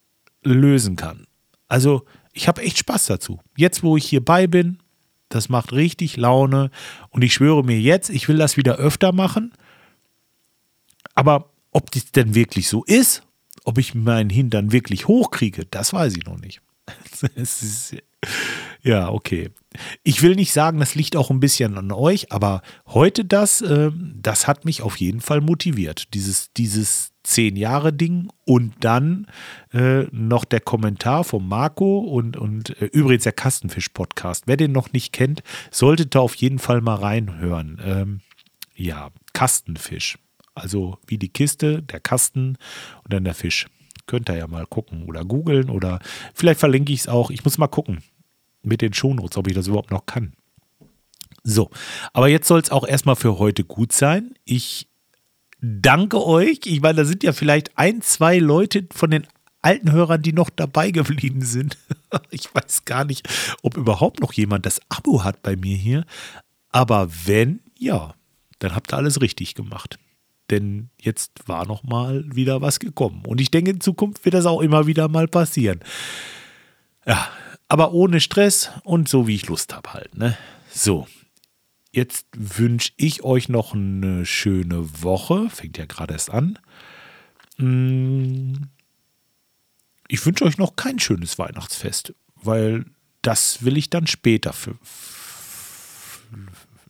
lösen 0.44 0.96
kann. 0.96 1.26
Also, 1.68 2.06
ich 2.34 2.48
habe 2.48 2.62
echt 2.62 2.78
Spaß 2.78 3.08
dazu. 3.08 3.40
Jetzt, 3.58 3.84
wo 3.84 3.98
ich 3.98 4.06
hierbei 4.06 4.48
bin, 4.48 4.80
das 5.30 5.50
macht 5.50 5.74
richtig 5.74 6.18
Laune. 6.18 6.70
Und 7.10 7.24
ich 7.24 7.34
schwöre 7.34 7.64
mir 7.64 7.80
jetzt, 7.80 8.10
ich 8.10 8.28
will 8.28 8.38
das 8.38 8.58
wieder 8.58 8.76
öfter 8.78 9.12
machen. 9.12 9.54
Aber 11.16 11.50
ob 11.72 11.92
das 11.92 12.12
denn 12.12 12.36
wirklich 12.36 12.68
so 12.68 12.84
ist, 12.84 13.24
ob 13.66 13.78
ich 13.78 13.96
meinen 13.96 14.30
Hintern 14.30 14.72
wirklich 14.72 15.08
hochkriege, 15.08 15.66
das 15.66 15.94
weiß 15.94 16.16
ich 16.18 16.26
noch 16.26 16.40
nicht. 16.40 16.62
ist, 17.36 17.96
ja, 18.84 19.10
okay. 19.10 19.50
Ich 20.04 20.22
will 20.22 20.36
nicht 20.36 20.52
sagen, 20.52 20.80
das 20.80 20.94
liegt 20.94 21.16
auch 21.16 21.32
ein 21.32 21.40
bisschen 21.40 21.78
an 21.78 21.92
euch, 21.92 22.32
aber 22.34 22.62
heute 22.88 23.24
das, 23.24 23.62
äh, 23.62 23.92
das 23.94 24.46
hat 24.46 24.66
mich 24.66 24.82
auf 24.82 24.98
jeden 24.98 25.22
Fall 25.22 25.40
motiviert. 25.40 26.14
Dieses, 26.14 26.52
dieses 26.52 27.14
zehn 27.24 27.56
Jahre 27.56 27.94
Ding 27.94 28.30
und 28.46 28.74
dann 28.82 29.28
äh, 29.72 30.04
noch 30.12 30.44
der 30.44 30.60
Kommentar 30.60 31.24
von 31.24 31.48
Marco 31.48 32.00
und, 32.00 32.36
und 32.36 32.82
äh, 32.82 32.86
übrigens 32.88 33.24
der 33.24 33.32
Kastenfisch-Podcast. 33.32 34.44
Wer 34.48 34.58
den 34.58 34.74
noch 34.74 34.92
nicht 34.92 35.14
kennt, 35.14 35.44
sollte 35.72 36.06
da 36.06 36.20
auf 36.20 36.36
jeden 36.36 36.60
Fall 36.60 36.82
mal 36.82 36.96
reinhören. 36.96 37.82
Ähm, 37.84 38.20
ja, 38.76 39.12
Kastenfisch. 39.32 40.20
Also 40.56 40.98
wie 41.08 41.18
die 41.18 41.30
Kiste, 41.30 41.82
der 41.82 42.02
Kasten 42.02 42.58
und 43.04 43.14
dann 43.14 43.24
der 43.24 43.34
Fisch. 43.34 43.68
Könnt 44.06 44.30
ihr 44.30 44.36
ja 44.36 44.48
mal 44.48 44.66
gucken 44.66 45.06
oder 45.06 45.24
googeln 45.24 45.70
oder 45.70 46.00
vielleicht 46.34 46.60
verlinke 46.60 46.92
ich 46.92 47.00
es 47.00 47.08
auch. 47.08 47.32
Ich 47.32 47.46
muss 47.46 47.58
mal 47.58 47.68
gucken 47.68 48.04
mit 48.64 48.82
den 48.82 48.94
Shownotes, 48.94 49.38
ob 49.38 49.48
ich 49.48 49.54
das 49.54 49.68
überhaupt 49.68 49.92
noch 49.92 50.06
kann. 50.06 50.34
So, 51.44 51.70
aber 52.14 52.30
jetzt 52.30 52.48
soll 52.48 52.62
es 52.62 52.72
auch 52.72 52.88
erstmal 52.88 53.16
für 53.18 53.38
heute 53.38 53.64
gut 53.64 53.92
sein. 53.92 54.34
Ich 54.46 54.88
danke 55.62 56.26
euch. 56.26 56.62
Ich 56.66 56.82
meine, 56.82 56.96
da 56.96 57.06
sind 57.06 57.24
ja 57.24 57.34
vielleicht 57.34 57.78
ein, 57.78 58.02
zwei 58.02 58.40
Leute 58.40 58.88
von 58.94 59.12
den 59.12 59.28
alten 59.62 59.92
Hörern, 59.92 60.22
die 60.22 60.34
noch 60.34 60.50
dabei 60.50 60.92
geblieben 60.92 61.42
sind. 61.42 61.78
Ich 62.30 62.54
weiß 62.54 62.86
gar 62.86 63.06
nicht, 63.06 63.28
ob 63.64 63.76
überhaupt 63.76 64.20
noch 64.20 64.34
jemand 64.34 64.68
das 64.68 64.80
Abo 64.88 65.24
hat 65.24 65.42
bei 65.42 65.56
mir 65.56 65.76
hier. 65.76 66.06
Aber 66.70 67.10
wenn, 67.26 67.60
ja, 67.76 68.14
dann 68.60 68.76
habt 68.76 68.94
ihr 68.94 68.98
alles 68.98 69.20
richtig 69.20 69.56
gemacht. 69.56 69.98
Denn 70.52 70.92
jetzt 71.02 71.32
war 71.48 71.66
noch 71.66 71.82
mal 71.82 72.24
wieder 72.32 72.62
was 72.62 72.80
gekommen. 72.80 73.24
Und 73.26 73.42
ich 73.42 73.50
denke, 73.50 73.72
in 73.72 73.82
Zukunft 73.82 74.26
wird 74.26 74.36
das 74.36 74.46
auch 74.46 74.62
immer 74.62 74.86
wieder 74.86 75.08
mal 75.08 75.28
passieren. 75.28 75.80
Ja, 77.08 77.30
aber 77.74 77.92
ohne 77.92 78.22
Stress 78.22 78.70
und 78.84 79.10
so, 79.10 79.28
wie 79.28 79.34
ich 79.34 79.48
Lust 79.48 79.76
habe 79.76 79.94
halt. 79.94 80.16
Ne? 80.16 80.38
So, 80.72 81.08
Jetzt 81.92 82.26
wünsche 82.36 82.92
ich 82.98 83.24
euch 83.24 83.50
noch 83.50 83.76
eine 83.76 84.26
schöne 84.26 85.04
Woche. 85.04 85.48
Fängt 85.52 85.78
ja 85.78 85.86
gerade 85.86 86.14
erst 86.14 86.32
an. 86.32 86.58
Mm. 87.58 88.54
Ich 90.08 90.26
wünsche 90.26 90.46
euch 90.46 90.58
noch 90.58 90.76
kein 90.76 91.00
schönes 91.00 91.38
Weihnachtsfest, 91.38 92.16
weil 92.36 92.86
das 93.22 93.64
will 93.64 93.78
ich 93.78 93.92
dann 93.92 94.08
später. 94.08 94.54
Für, 94.54 94.76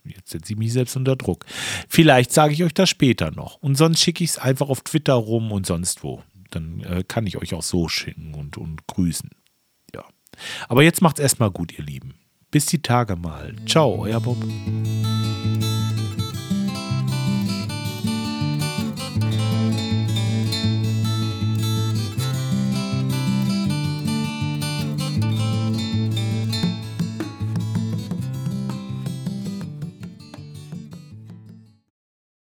jetzt 0.06 0.32
setze 0.32 0.54
ich 0.54 0.60
mich 0.60 0.72
selbst 0.72 0.96
unter 0.96 1.18
Druck. 1.18 1.46
Vielleicht 1.90 2.32
sage 2.32 2.54
ich 2.54 2.64
euch 2.64 2.74
das 2.74 2.90
später 2.90 3.32
noch. 3.32 3.56
Und 3.56 3.76
sonst 3.76 4.00
schicke 4.02 4.24
ich 4.24 4.32
es 4.32 4.38
einfach 4.38 4.70
auf 4.70 4.82
Twitter 4.82 5.14
rum 5.14 5.52
und 5.52 5.66
sonst 5.66 6.04
wo. 6.04 6.24
Dann 6.50 6.80
äh, 6.82 7.04
kann 7.06 7.28
ich 7.28 7.38
euch 7.38 7.54
auch 7.54 7.64
so 7.64 7.90
schicken 7.90 8.34
und, 8.34 8.58
und 8.58 8.88
grüßen. 8.88 9.30
Aber 10.68 10.84
jetzt 10.84 11.02
macht 11.02 11.20
es 11.20 11.24
erstmal 11.24 11.52
gut, 11.52 11.78
ihr 11.78 11.84
Lieben. 11.84 12.16
Bis 12.52 12.66
die 12.68 12.82
Tage 12.82 13.16
mal. 13.16 13.56
Ciao, 13.66 14.00
euer 14.00 14.20
Bob. 14.20 14.38